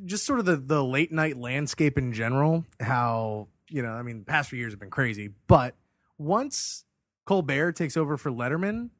just 0.04 0.24
sort 0.24 0.38
of 0.38 0.46
the 0.46 0.56
the 0.56 0.82
late 0.82 1.12
night 1.12 1.36
landscape 1.36 1.98
in 1.98 2.12
general. 2.12 2.64
How 2.80 3.48
you 3.68 3.82
know, 3.82 3.90
I 3.92 4.02
mean, 4.02 4.20
the 4.20 4.24
past 4.24 4.50
few 4.50 4.58
years 4.58 4.72
have 4.72 4.80
been 4.80 4.90
crazy, 4.90 5.30
but 5.46 5.74
once 6.18 6.84
Colbert 7.26 7.72
takes 7.72 7.96
over 7.96 8.16
for 8.16 8.30
Letterman, 8.30 8.90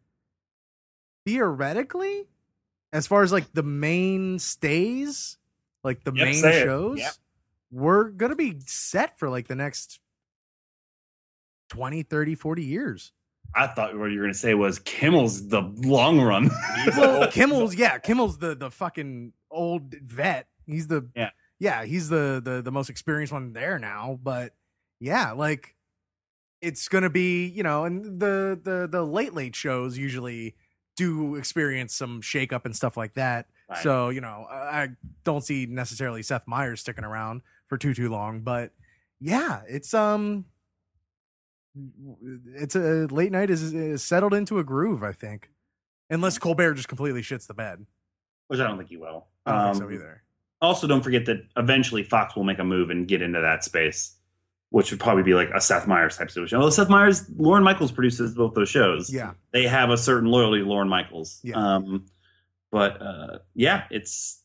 theoretically, 1.27 2.27
as 2.93 3.07
far 3.07 3.23
as 3.23 3.33
like 3.33 3.53
the 3.53 3.63
main 3.63 4.39
stays, 4.39 5.39
like 5.83 6.05
the 6.05 6.13
Yep, 6.15 6.25
main 6.27 6.43
shows, 6.43 6.99
Yep. 6.99 7.13
we're 7.71 8.05
gonna 8.11 8.37
be 8.37 8.59
set 8.67 9.19
for 9.19 9.29
like 9.31 9.49
the 9.49 9.55
next 9.55 10.01
20 11.75 12.03
30 12.03 12.35
40 12.35 12.65
years 12.65 13.13
I 13.57 13.67
thought 13.69 13.97
what 13.97 14.07
you 14.11 14.19
were 14.19 14.25
going 14.25 14.33
to 14.33 14.39
say 14.39 14.55
was 14.55 14.79
Kimmel's 14.81 15.47
the 15.49 15.61
long 15.63 16.21
run. 16.21 16.51
well 16.97 17.29
kimmel's 17.31 17.75
yeah 17.77 17.99
kimmel's 17.99 18.39
the 18.39 18.55
the 18.55 18.71
fucking 18.71 19.33
old 19.51 19.95
vet 20.03 20.49
he's 20.67 20.89
the 20.89 21.07
Yeah. 21.15 21.31
yeah, 21.59 21.85
he's 21.85 22.09
the 22.09 22.41
the 22.45 22.63
the 22.63 22.73
most 22.73 22.91
experienced 22.91 23.33
one 23.33 23.53
there 23.53 23.79
now. 23.79 24.19
But 24.23 24.55
yeah, 24.99 25.33
like 25.33 25.77
it's 26.63 26.89
gonna 26.89 27.11
be 27.11 27.47
you 27.47 27.63
know, 27.63 27.85
and 27.85 28.19
the 28.19 28.59
the 28.63 28.89
the 28.91 29.03
late 29.05 29.35
late 29.35 29.55
shows 29.55 29.97
usually 29.99 30.55
do 30.97 31.35
experience 31.37 31.95
some 31.95 32.23
shakeup 32.23 32.65
and 32.65 32.75
stuff 32.75 32.97
like 32.97 33.15
that. 33.15 33.47
Right. 33.69 33.83
So 33.83 34.09
you 34.09 34.21
know, 34.21 34.47
I 34.51 34.55
I 34.83 34.89
don't 35.25 35.45
see 35.45 35.67
necessarily 35.67 36.23
Seth 36.23 36.47
Meyers 36.49 36.81
sticking 36.81 37.05
around 37.05 37.43
for 37.69 37.77
too 37.79 37.95
too 37.95 38.09
long. 38.11 38.41
But 38.41 38.73
yeah, 39.21 39.63
it's 39.69 39.93
um. 39.95 40.47
It's 42.55 42.77
a 42.77 43.07
late 43.11 43.33
night 43.33 43.51
is, 43.51 43.73
is 43.75 44.03
settled 44.03 44.35
into 44.35 44.59
a 44.59 44.65
groove, 44.65 45.03
I 45.03 45.13
think, 45.13 45.51
unless 46.11 46.39
Colbert 46.39 46.75
just 46.75 46.89
completely 46.89 47.23
shits 47.23 47.47
the 47.47 47.55
bed. 47.55 47.87
which 48.49 48.61
I 48.61 48.65
don't 48.69 48.77
think 48.79 48.91
he 48.91 48.97
will. 48.97 49.27
I 49.47 49.51
don't 49.53 49.61
Um, 49.61 49.75
think 49.75 49.85
so 49.85 49.91
either. 49.95 50.23
Also, 50.61 50.87
don't 50.87 51.03
forget 51.03 51.27
that 51.27 51.45
eventually 51.57 52.03
Fox 52.05 52.37
will 52.37 52.45
make 52.45 52.59
a 52.59 52.65
move 52.65 52.91
and 52.91 53.09
get 53.09 53.21
into 53.23 53.41
that 53.41 53.65
space, 53.65 54.17
which 54.71 54.91
would 54.91 55.01
probably 55.01 55.23
be 55.23 55.35
like 55.35 55.51
a 55.55 55.61
Seth 55.61 55.87
Meyers 55.87 56.17
type 56.17 56.31
situation. 56.31 56.57
Although 56.59 56.71
Seth 56.71 56.89
Meyers, 56.89 57.29
Lorne 57.37 57.63
Michaels 57.65 57.91
produces 57.93 58.35
both 58.35 58.55
those 58.55 58.69
shows. 58.69 59.13
Yeah, 59.13 59.33
They 59.53 59.67
have 59.67 59.91
a 59.91 59.99
certain 59.99 60.31
loyalty 60.31 60.61
to 60.61 60.67
Lorne 60.69 60.89
Michaels. 60.89 61.41
Yeah. 61.43 61.57
Um, 61.57 62.07
but 62.71 63.01
uh, 63.03 63.39
yeah, 63.55 63.85
it's 63.91 64.43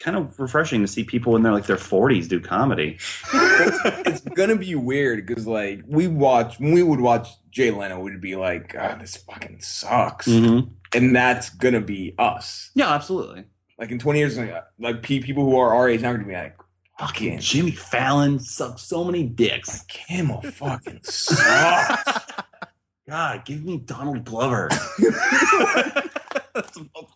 kind 0.00 0.16
of 0.16 0.38
refreshing 0.38 0.80
to 0.82 0.88
see 0.88 1.04
people 1.04 1.36
in 1.36 1.42
their 1.42 1.52
like 1.52 1.66
their 1.66 1.76
40s 1.76 2.28
do 2.28 2.40
comedy. 2.40 2.98
it's 3.32 4.20
gonna 4.20 4.56
be 4.56 4.74
weird 4.74 5.26
because 5.26 5.46
like 5.46 5.82
we 5.86 6.06
watch 6.08 6.58
when 6.58 6.72
we 6.72 6.82
would 6.82 7.00
watch 7.00 7.28
Jay 7.50 7.70
Leno, 7.70 8.00
we'd 8.00 8.20
be 8.20 8.36
like, 8.36 8.72
God, 8.72 9.00
this 9.00 9.16
fucking 9.16 9.60
sucks, 9.60 10.26
Mhm. 10.26 10.70
and 10.94 11.14
that's 11.14 11.50
gonna 11.50 11.80
be 11.80 12.14
us. 12.18 12.70
Yeah, 12.74 12.92
absolutely. 12.92 13.44
Like 13.78 13.90
in 13.90 13.98
twenty 13.98 14.18
years, 14.18 14.36
like, 14.36 14.52
like 14.78 15.02
people 15.02 15.44
who 15.44 15.56
are 15.56 15.74
our 15.74 15.88
age 15.88 16.02
now 16.02 16.10
are 16.10 16.14
gonna 16.16 16.26
be 16.28 16.34
like, 16.34 16.56
fucking 16.98 17.38
Jimmy 17.40 17.70
Fallon 17.72 18.38
sucks 18.40 18.82
so 18.82 19.04
many 19.04 19.22
dicks. 19.24 19.68
like 19.68 19.86
Kimmel 19.88 20.42
fucking 20.42 21.00
sucks. 21.02 22.32
God, 23.08 23.44
give 23.44 23.64
me 23.64 23.78
Donald 23.78 24.24
Glover. 24.24 24.68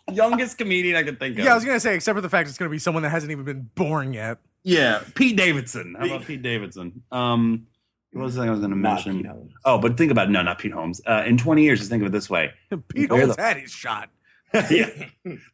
That's 0.09 0.17
the 0.19 0.23
youngest 0.23 0.59
comedian 0.59 0.97
I 0.97 1.03
could 1.03 1.19
think 1.19 1.39
of. 1.39 1.45
yeah. 1.45 1.53
I 1.53 1.55
was 1.55 1.65
gonna 1.65 1.81
say, 1.81 1.95
except 1.95 2.17
for 2.17 2.21
the 2.21 2.29
fact 2.29 2.49
it's 2.49 2.59
gonna 2.59 2.71
be 2.71 2.79
someone 2.79 3.03
that 3.03 3.11
hasn't 3.11 3.31
even 3.33 3.45
been 3.45 3.71
born 3.75 4.13
yet. 4.13 4.39
Yeah, 4.65 5.03
Pete 5.15 5.37
Davidson. 5.37 5.97
How 5.99 6.07
about 6.07 6.25
Pete 6.27 6.43
Davidson? 6.43 7.03
Um, 7.13 7.67
what 8.13 8.25
was 8.25 8.35
the 8.35 8.41
thing 8.43 8.49
I 8.49 8.51
was 8.53 8.61
going 8.61 8.71
to 8.73 8.77
Not 8.79 8.95
mention? 8.95 9.19
Pete 9.19 9.27
Holmes. 9.27 9.53
Oh, 9.65 9.79
but 9.79 9.97
think 9.97 10.11
about 10.11 10.31
no, 10.31 10.43
not 10.43 10.59
Pete 10.59 10.73
Holmes. 10.73 11.01
Uh, 11.07 11.23
in 11.27 11.37
20 11.39 11.63
years, 11.63 11.79
just 11.79 11.91
think 11.91 12.03
of 12.03 12.07
it 12.09 12.13
this 12.13 12.29
way. 12.29 12.53
Pete 12.89 13.11
Where 13.11 13.21
Holmes 13.21 13.37
the- 13.37 13.43
had 13.43 13.57
his 13.59 13.71
shot. 13.71 14.11
yeah, 14.71 14.89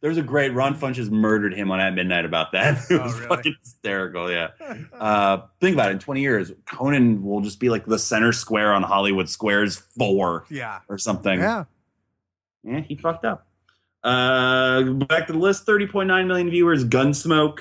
there's 0.01 0.17
a 0.17 0.23
great 0.23 0.53
Ron 0.53 0.73
Funches 0.73 1.09
murdered 1.11 1.53
him 1.53 1.69
on 1.69 1.81
At 1.81 1.93
Midnight 1.95 2.23
about 2.23 2.53
that. 2.53 2.77
It 2.89 2.97
Oh, 2.99 3.03
was 3.03 3.13
really? 3.15 3.27
fucking 3.27 3.55
hysterical. 3.61 4.31
Yeah. 4.31 4.47
Uh, 4.97 5.41
think 5.59 5.73
about 5.75 5.89
it. 5.89 5.93
In 5.93 5.99
20 5.99 6.21
years, 6.21 6.51
Conan 6.65 7.21
will 7.23 7.41
just 7.41 7.59
be 7.59 7.69
like 7.69 7.85
the 7.85 7.99
center 7.99 8.31
square 8.31 8.73
on 8.73 8.83
Hollywood 8.83 9.27
Squares 9.29 9.75
four 9.97 10.45
yeah, 10.49 10.79
or 10.87 10.97
something. 10.97 11.39
yeah. 11.39 11.65
Yeah, 12.63 12.79
he 12.79 12.95
fucked 12.95 13.25
up. 13.25 13.45
Uh, 14.05 14.83
back 15.09 15.25
to 15.27 15.33
the 15.33 15.39
list 15.39 15.65
30.9 15.65 16.27
million 16.27 16.49
viewers. 16.49 16.85
Gunsmoke, 16.85 17.59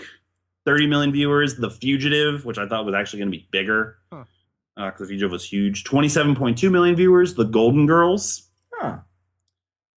30 0.66 0.86
million 0.86 1.10
viewers. 1.12 1.56
The 1.56 1.70
Fugitive, 1.70 2.44
which 2.44 2.58
I 2.58 2.68
thought 2.68 2.84
was 2.84 2.94
actually 2.94 3.20
going 3.20 3.32
to 3.32 3.38
be 3.38 3.48
bigger 3.50 3.96
Huh. 4.12 4.24
because 4.76 4.98
The 5.00 5.06
Fugitive 5.06 5.30
was 5.32 5.44
huge. 5.44 5.84
27.2 5.84 6.70
million 6.70 6.96
viewers. 6.96 7.34
The 7.34 7.44
Golden 7.44 7.86
Girls, 7.86 8.48
Huh. 8.74 8.98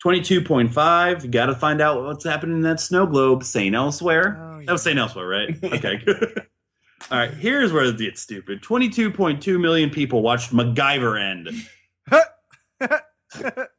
22.5. 0.04 1.24
You 1.26 1.30
got 1.30 1.48
to 1.48 1.56
find 1.56 1.82
out 1.82 2.02
what's 2.04 2.24
happening 2.24 2.56
in 2.58 2.62
that 2.62 2.80
snow 2.80 3.06
globe. 3.06 3.44
St. 3.44 3.76
Elsewhere. 3.76 4.38
Oh, 4.40 4.62
That 4.66 4.72
was 4.72 4.84
St. 4.84 4.98
Elsewhere, 4.98 5.28
right? 5.28 5.58
Okay. 5.64 6.00
All 7.12 7.18
right, 7.20 7.32
here's 7.34 7.72
where 7.74 7.84
it 7.86 7.98
gets 7.98 8.22
stupid. 8.22 8.62
22.2 8.64 9.60
million 9.60 9.90
people 9.90 10.22
watched 10.24 10.52
MacGyver 10.52 11.22
end. 11.22 11.50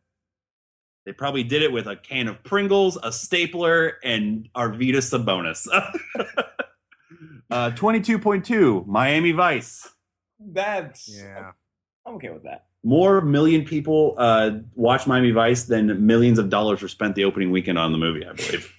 They 1.08 1.14
probably 1.14 1.42
did 1.42 1.62
it 1.62 1.72
with 1.72 1.86
a 1.86 1.96
can 1.96 2.28
of 2.28 2.42
Pringles, 2.42 2.98
a 3.02 3.10
stapler, 3.10 3.96
and 4.04 4.46
Arvydas 4.54 5.08
Sabonis. 5.08 5.66
uh, 7.50 7.70
22.2, 7.70 8.86
Miami 8.86 9.32
Vice. 9.32 9.88
That's 10.38 11.08
yeah. 11.08 11.52
I'm 12.04 12.16
okay 12.16 12.28
with 12.28 12.42
that. 12.42 12.66
More 12.84 13.22
million 13.22 13.64
people 13.64 14.16
uh, 14.18 14.58
watched 14.74 15.06
Miami 15.06 15.30
Vice 15.30 15.64
than 15.64 16.06
millions 16.06 16.38
of 16.38 16.50
dollars 16.50 16.82
were 16.82 16.88
spent 16.88 17.14
the 17.14 17.24
opening 17.24 17.50
weekend 17.52 17.78
on 17.78 17.92
the 17.92 17.98
movie, 17.98 18.26
I 18.26 18.34
believe. 18.34 18.70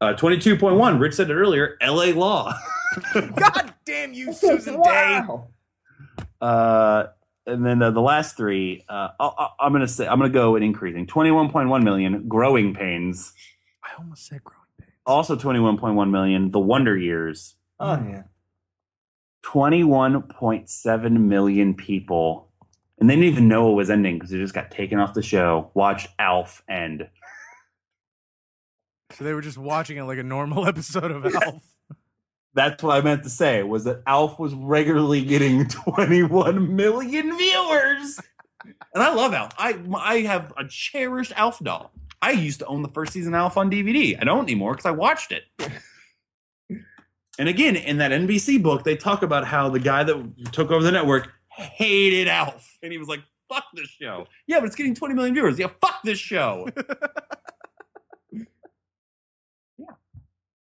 Uh, 0.00 0.14
22.1, 0.14 1.00
Rich 1.00 1.14
said 1.14 1.30
it 1.30 1.34
earlier, 1.34 1.78
LA 1.82 2.12
Law. 2.14 2.54
God 3.12 3.74
damn 3.84 4.12
you, 4.12 4.32
Susan 4.32 4.80
Dey. 4.82 5.20
Wow. 5.28 5.48
Uh, 6.40 7.06
and 7.46 7.64
then 7.66 7.82
uh, 7.82 7.90
the 7.90 8.00
last 8.00 8.36
three, 8.36 8.84
uh, 8.88 9.08
I'll- 9.18 9.54
I'm 9.60 9.72
gonna 9.72 9.88
say 9.88 10.06
I'm 10.06 10.18
gonna 10.18 10.30
go 10.30 10.56
in 10.56 10.62
increasing. 10.62 11.06
21.1 11.06 11.82
million, 11.82 12.28
Growing 12.28 12.74
Pains. 12.74 13.32
I 13.84 13.88
almost 13.98 14.26
said 14.26 14.42
growing 14.44 14.60
pains. 14.80 14.90
Also 15.06 15.36
21.1 15.36 16.10
million, 16.10 16.50
The 16.50 16.60
Wonder 16.60 16.96
Years. 16.96 17.54
Oh 17.80 17.94
yeah. 17.94 18.22
21.7 19.44 21.12
million 21.20 21.74
people, 21.74 22.48
and 22.98 23.10
they 23.10 23.16
didn't 23.16 23.28
even 23.32 23.48
know 23.48 23.72
it 23.72 23.74
was 23.74 23.90
ending 23.90 24.14
because 24.16 24.32
it 24.32 24.38
just 24.38 24.54
got 24.54 24.70
taken 24.70 24.98
off 25.00 25.14
the 25.14 25.22
show. 25.22 25.70
Watched 25.74 26.08
Alf 26.18 26.62
end. 26.68 27.08
So 29.10 29.24
they 29.24 29.34
were 29.34 29.42
just 29.42 29.58
watching 29.58 29.96
it 29.98 30.04
like 30.04 30.18
a 30.18 30.22
normal 30.22 30.66
episode 30.68 31.10
of 31.10 31.26
Alf. 31.26 31.62
That's 32.54 32.82
what 32.82 32.96
I 32.96 33.00
meant 33.00 33.22
to 33.22 33.30
say 33.30 33.62
was 33.62 33.84
that 33.84 34.02
Alf 34.06 34.38
was 34.38 34.52
regularly 34.54 35.24
getting 35.24 35.66
21 35.68 36.76
million 36.76 37.36
viewers. 37.36 38.20
And 38.94 39.02
I 39.02 39.12
love 39.14 39.32
Alf. 39.32 39.52
I 39.58 39.78
I 39.96 40.20
have 40.20 40.52
a 40.56 40.66
cherished 40.68 41.32
Alf 41.36 41.58
doll. 41.60 41.92
I 42.20 42.32
used 42.32 42.60
to 42.60 42.66
own 42.66 42.82
the 42.82 42.88
first 42.88 43.12
season 43.12 43.34
of 43.34 43.38
Alf 43.38 43.56
on 43.56 43.70
DVD. 43.70 44.16
I 44.20 44.24
don't 44.24 44.44
anymore 44.44 44.72
because 44.72 44.86
I 44.86 44.92
watched 44.92 45.32
it. 45.32 45.44
And 47.38 47.48
again, 47.48 47.76
in 47.76 47.96
that 47.96 48.10
NBC 48.10 48.62
book, 48.62 48.84
they 48.84 48.94
talk 48.94 49.22
about 49.22 49.46
how 49.46 49.70
the 49.70 49.80
guy 49.80 50.04
that 50.04 50.52
took 50.52 50.70
over 50.70 50.84
the 50.84 50.92
network 50.92 51.30
hated 51.48 52.28
Alf. 52.28 52.78
And 52.82 52.92
he 52.92 52.98
was 52.98 53.08
like, 53.08 53.20
fuck 53.48 53.64
this 53.74 53.88
show. 53.88 54.26
Yeah, 54.46 54.60
but 54.60 54.66
it's 54.66 54.76
getting 54.76 54.94
20 54.94 55.14
million 55.14 55.34
viewers. 55.34 55.58
Yeah, 55.58 55.68
fuck 55.80 56.02
this 56.02 56.18
show. 56.18 56.68
yeah. 58.30 58.44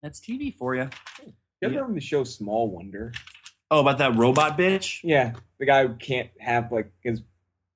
That's 0.03 0.21
TV 0.21 0.55
for 0.55 0.75
you. 0.75 0.91
You 1.63 1.69
guys 1.69 1.77
remember 1.77 1.95
the 1.95 2.05
show 2.05 2.25
Small 2.25 2.69
Wonder? 2.69 3.13
Oh, 3.71 3.79
about 3.79 3.99
that 3.99 4.17
robot 4.17 4.59
bitch? 4.59 4.99
Yeah, 5.05 5.35
the 5.61 5.67
guy 5.67 5.87
who 5.87 5.95
can't 5.95 6.29
have 6.41 6.73
like 6.73 6.91
his 7.05 7.23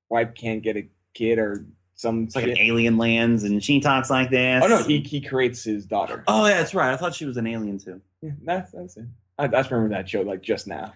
wife 0.08 0.34
can't 0.34 0.60
get 0.60 0.76
a 0.76 0.88
kid 1.14 1.38
or 1.38 1.64
some. 1.94 2.24
It's 2.24 2.34
like 2.34 2.46
an 2.46 2.58
alien 2.58 2.98
lands 2.98 3.44
and 3.44 3.62
she 3.62 3.78
talks 3.78 4.10
like 4.10 4.28
this. 4.28 4.64
Oh 4.64 4.66
no, 4.66 4.82
he 4.82 4.98
he 4.98 5.20
creates 5.20 5.62
his 5.62 5.86
daughter. 5.86 6.24
Oh, 6.26 6.46
yeah, 6.46 6.58
that's 6.58 6.74
right. 6.74 6.92
I 6.92 6.96
thought 6.96 7.14
she 7.14 7.26
was 7.26 7.36
an 7.36 7.46
alien 7.46 7.78
too. 7.78 8.00
Yeah, 8.22 8.32
that's 8.42 8.72
that's 8.72 8.96
it. 8.96 9.04
I, 9.38 9.44
I 9.44 9.46
just 9.46 9.70
remember 9.70 9.94
that 9.94 10.08
show 10.08 10.22
like 10.22 10.42
just 10.42 10.66
now. 10.66 10.92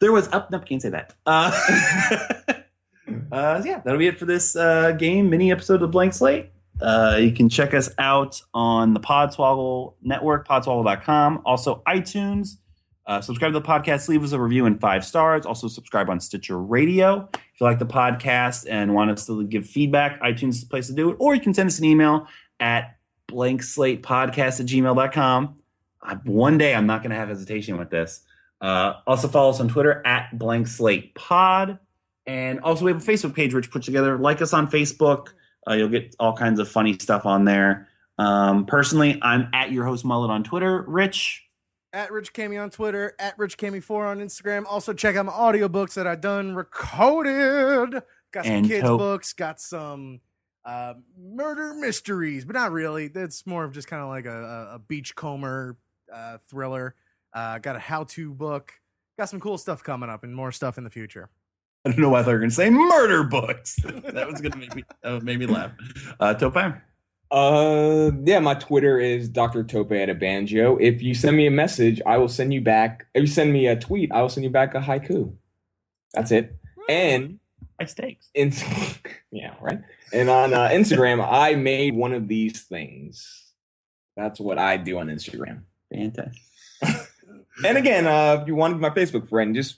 There 0.00 0.12
was 0.12 0.28
up. 0.28 0.52
Nope, 0.52 0.66
can't 0.66 0.80
say 0.80 0.90
that. 0.90 1.16
Uh, 1.26 1.50
uh, 3.32 3.60
yeah, 3.64 3.80
that'll 3.80 3.98
be 3.98 4.06
it 4.06 4.20
for 4.20 4.26
this 4.26 4.54
uh, 4.54 4.92
game 4.92 5.30
mini 5.30 5.50
episode 5.50 5.82
of 5.82 5.90
Blank 5.90 6.14
Slate. 6.14 6.52
Uh, 6.80 7.18
you 7.20 7.32
can 7.32 7.48
check 7.48 7.74
us 7.74 7.90
out 7.98 8.40
on 8.54 8.94
the 8.94 9.00
Podswoggle 9.00 9.94
Network, 10.02 10.46
podswoggle.com. 10.46 11.42
Also, 11.44 11.82
iTunes. 11.86 12.56
Uh, 13.06 13.20
subscribe 13.20 13.52
to 13.52 13.58
the 13.58 13.66
podcast, 13.66 14.08
leave 14.08 14.22
us 14.22 14.30
a 14.32 14.40
review 14.40 14.66
and 14.66 14.80
five 14.80 15.04
stars. 15.04 15.44
Also, 15.44 15.66
subscribe 15.66 16.08
on 16.08 16.20
Stitcher 16.20 16.58
Radio. 16.60 17.28
If 17.34 17.60
you 17.60 17.66
like 17.66 17.80
the 17.80 17.86
podcast 17.86 18.66
and 18.70 18.94
want 18.94 19.10
us 19.10 19.26
to 19.26 19.44
give 19.44 19.66
feedback, 19.66 20.20
iTunes 20.22 20.50
is 20.50 20.60
the 20.60 20.68
place 20.68 20.86
to 20.86 20.92
do 20.92 21.10
it. 21.10 21.16
Or 21.18 21.34
you 21.34 21.40
can 21.40 21.52
send 21.52 21.66
us 21.66 21.78
an 21.78 21.86
email 21.86 22.28
at 22.60 22.96
blankslatepodcast 23.28 24.60
at 24.60 24.66
gmail.com. 24.66 25.56
I, 26.02 26.14
one 26.24 26.56
day 26.56 26.74
I'm 26.74 26.86
not 26.86 27.02
going 27.02 27.10
to 27.10 27.16
have 27.16 27.28
hesitation 27.28 27.78
with 27.78 27.90
this. 27.90 28.22
Uh, 28.60 28.94
also 29.06 29.26
follow 29.26 29.50
us 29.50 29.60
on 29.60 29.68
Twitter 29.68 30.06
at 30.06 30.38
blank 30.38 30.66
slate 30.66 31.14
pod. 31.14 31.78
And 32.26 32.60
also 32.60 32.84
we 32.84 32.92
have 32.92 33.02
a 33.02 33.04
Facebook 33.04 33.34
page 33.34 33.54
which 33.54 33.70
put 33.70 33.82
together. 33.82 34.18
Like 34.18 34.40
us 34.40 34.52
on 34.52 34.70
Facebook. 34.70 35.28
Uh, 35.68 35.74
you'll 35.74 35.88
get 35.88 36.14
all 36.18 36.34
kinds 36.36 36.58
of 36.58 36.68
funny 36.68 36.94
stuff 36.94 37.26
on 37.26 37.44
there. 37.44 37.88
Um, 38.18 38.66
personally, 38.66 39.18
I'm 39.22 39.48
at 39.52 39.72
your 39.72 39.84
host 39.84 40.04
mullet 40.04 40.30
on 40.30 40.44
Twitter. 40.44 40.82
Rich. 40.86 41.46
at 41.92 42.12
Rich 42.12 42.32
Cami 42.34 42.62
on 42.62 42.70
Twitter, 42.70 43.14
at 43.18 43.38
Rich 43.38 43.58
Cami4 43.58 44.08
on 44.10 44.18
Instagram. 44.20 44.64
Also 44.68 44.92
check 44.92 45.16
out 45.16 45.26
my 45.26 45.32
audiobooks 45.32 45.94
that 45.94 46.06
I 46.06 46.14
done 46.16 46.54
recorded. 46.54 48.02
Got 48.32 48.44
some 48.44 48.54
And 48.54 48.66
kids 48.66 48.86
to- 48.86 48.96
books, 48.96 49.32
got 49.32 49.60
some 49.60 50.20
uh, 50.64 50.94
murder 51.18 51.74
mysteries, 51.74 52.44
but 52.44 52.54
not 52.54 52.72
really. 52.72 53.08
That's 53.08 53.46
more 53.46 53.64
of 53.64 53.72
just 53.72 53.88
kind 53.88 54.02
of 54.02 54.08
like 54.08 54.26
a, 54.26 54.74
a, 54.74 54.78
beachcomber 54.78 55.78
uh, 56.12 56.38
thriller. 56.48 56.94
Uh, 57.32 57.58
got 57.58 57.76
a 57.76 57.78
how-to 57.78 58.34
book. 58.34 58.72
Got 59.18 59.30
some 59.30 59.40
cool 59.40 59.58
stuff 59.58 59.82
coming 59.82 60.10
up 60.10 60.22
and 60.24 60.34
more 60.34 60.52
stuff 60.52 60.78
in 60.78 60.84
the 60.84 60.90
future. 60.90 61.30
I 61.84 61.90
don't 61.90 61.98
know 61.98 62.10
why 62.10 62.20
I 62.20 62.22
thought 62.22 62.30
you 62.30 62.34
were 62.34 62.40
going 62.40 62.50
to 62.50 62.56
say 62.56 62.70
murder 62.70 63.24
books. 63.24 63.76
that 63.84 64.30
was 64.30 64.40
going 64.40 64.52
to 64.52 64.58
make 64.58 64.74
me, 64.74 64.84
that 65.02 65.22
made 65.22 65.38
me 65.38 65.46
laugh. 65.46 65.72
Uh, 66.18 66.34
Topam. 66.34 66.80
Uh, 67.30 68.10
yeah, 68.24 68.40
my 68.40 68.54
Twitter 68.54 68.98
is 68.98 69.28
Dr. 69.28 69.62
Tope 69.64 69.92
at 69.92 70.10
a 70.10 70.14
banjo. 70.14 70.76
If 70.76 71.00
you 71.00 71.14
send 71.14 71.36
me 71.36 71.46
a 71.46 71.50
message, 71.50 72.02
I 72.04 72.18
will 72.18 72.28
send 72.28 72.52
you 72.52 72.60
back. 72.60 73.06
If 73.14 73.22
you 73.22 73.26
send 73.28 73.52
me 73.52 73.66
a 73.66 73.76
tweet, 73.76 74.12
I 74.12 74.20
will 74.20 74.28
send 74.28 74.44
you 74.44 74.50
back 74.50 74.74
a 74.74 74.80
haiku. 74.80 75.32
That's 76.12 76.32
it. 76.32 76.56
And 76.88 77.38
High 77.78 77.86
stakes. 77.86 78.28
in, 78.34 78.52
yeah, 79.30 79.54
right. 79.60 79.80
And 80.12 80.28
on 80.28 80.52
uh, 80.52 80.68
Instagram, 80.68 81.26
I 81.26 81.54
made 81.54 81.94
one 81.94 82.12
of 82.12 82.26
these 82.26 82.62
things. 82.62 83.52
That's 84.16 84.40
what 84.40 84.58
I 84.58 84.76
do 84.76 84.98
on 84.98 85.06
Instagram. 85.06 85.62
Fantastic. 85.92 86.42
And 87.64 87.76
again, 87.76 88.06
uh, 88.06 88.38
if 88.40 88.48
you 88.48 88.54
want 88.54 88.72
to 88.72 88.76
be 88.76 88.82
my 88.82 88.90
Facebook 88.90 89.28
friend, 89.28 89.54
just 89.54 89.76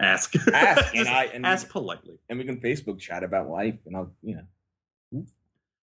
Ask. 0.00 0.34
ask, 0.52 0.94
and 0.94 1.08
I 1.08 1.24
and, 1.26 1.46
Ask 1.46 1.68
politely. 1.68 2.18
and 2.28 2.38
we 2.38 2.44
can 2.44 2.60
Facebook 2.60 2.98
chat 2.98 3.22
about 3.22 3.48
life, 3.48 3.78
and 3.86 3.96
I'll 3.96 4.12
you 4.22 4.36
know. 4.36 5.24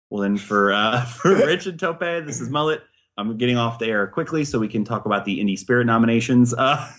Well, 0.09 0.21
then 0.21 0.37
for 0.37 0.73
uh, 0.73 1.03
for 1.05 1.35
Rich 1.35 1.67
and 1.67 1.79
Tope, 1.79 1.99
this 1.99 2.39
is 2.39 2.49
Mullet. 2.49 2.81
I'm 3.17 3.37
getting 3.37 3.57
off 3.57 3.79
the 3.79 3.87
air 3.87 4.07
quickly 4.07 4.43
so 4.43 4.59
we 4.59 4.67
can 4.67 4.83
talk 4.83 5.05
about 5.05 5.25
the 5.25 5.39
Indie 5.39 5.57
Spirit 5.57 5.85
nominations. 5.85 6.53
Uh, 6.53 6.89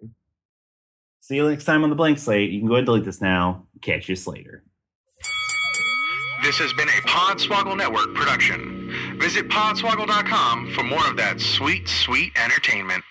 see 1.20 1.36
you 1.36 1.48
next 1.48 1.64
time 1.64 1.82
on 1.82 1.90
the 1.90 1.96
blank 1.96 2.18
slate. 2.18 2.50
You 2.50 2.60
can 2.60 2.68
go 2.68 2.74
ahead 2.74 2.80
and 2.80 2.86
delete 2.86 3.04
this 3.04 3.20
now. 3.20 3.66
Catch 3.80 4.08
you 4.08 4.16
later. 4.26 4.62
This 6.42 6.58
has 6.58 6.72
been 6.72 6.88
a 6.88 7.00
Podswoggle 7.08 7.76
Network 7.76 8.14
production. 8.14 9.18
Visit 9.20 9.48
podswoggle.com 9.48 10.72
for 10.72 10.82
more 10.82 11.06
of 11.08 11.16
that 11.16 11.40
sweet, 11.40 11.88
sweet 11.88 12.32
entertainment. 12.36 13.04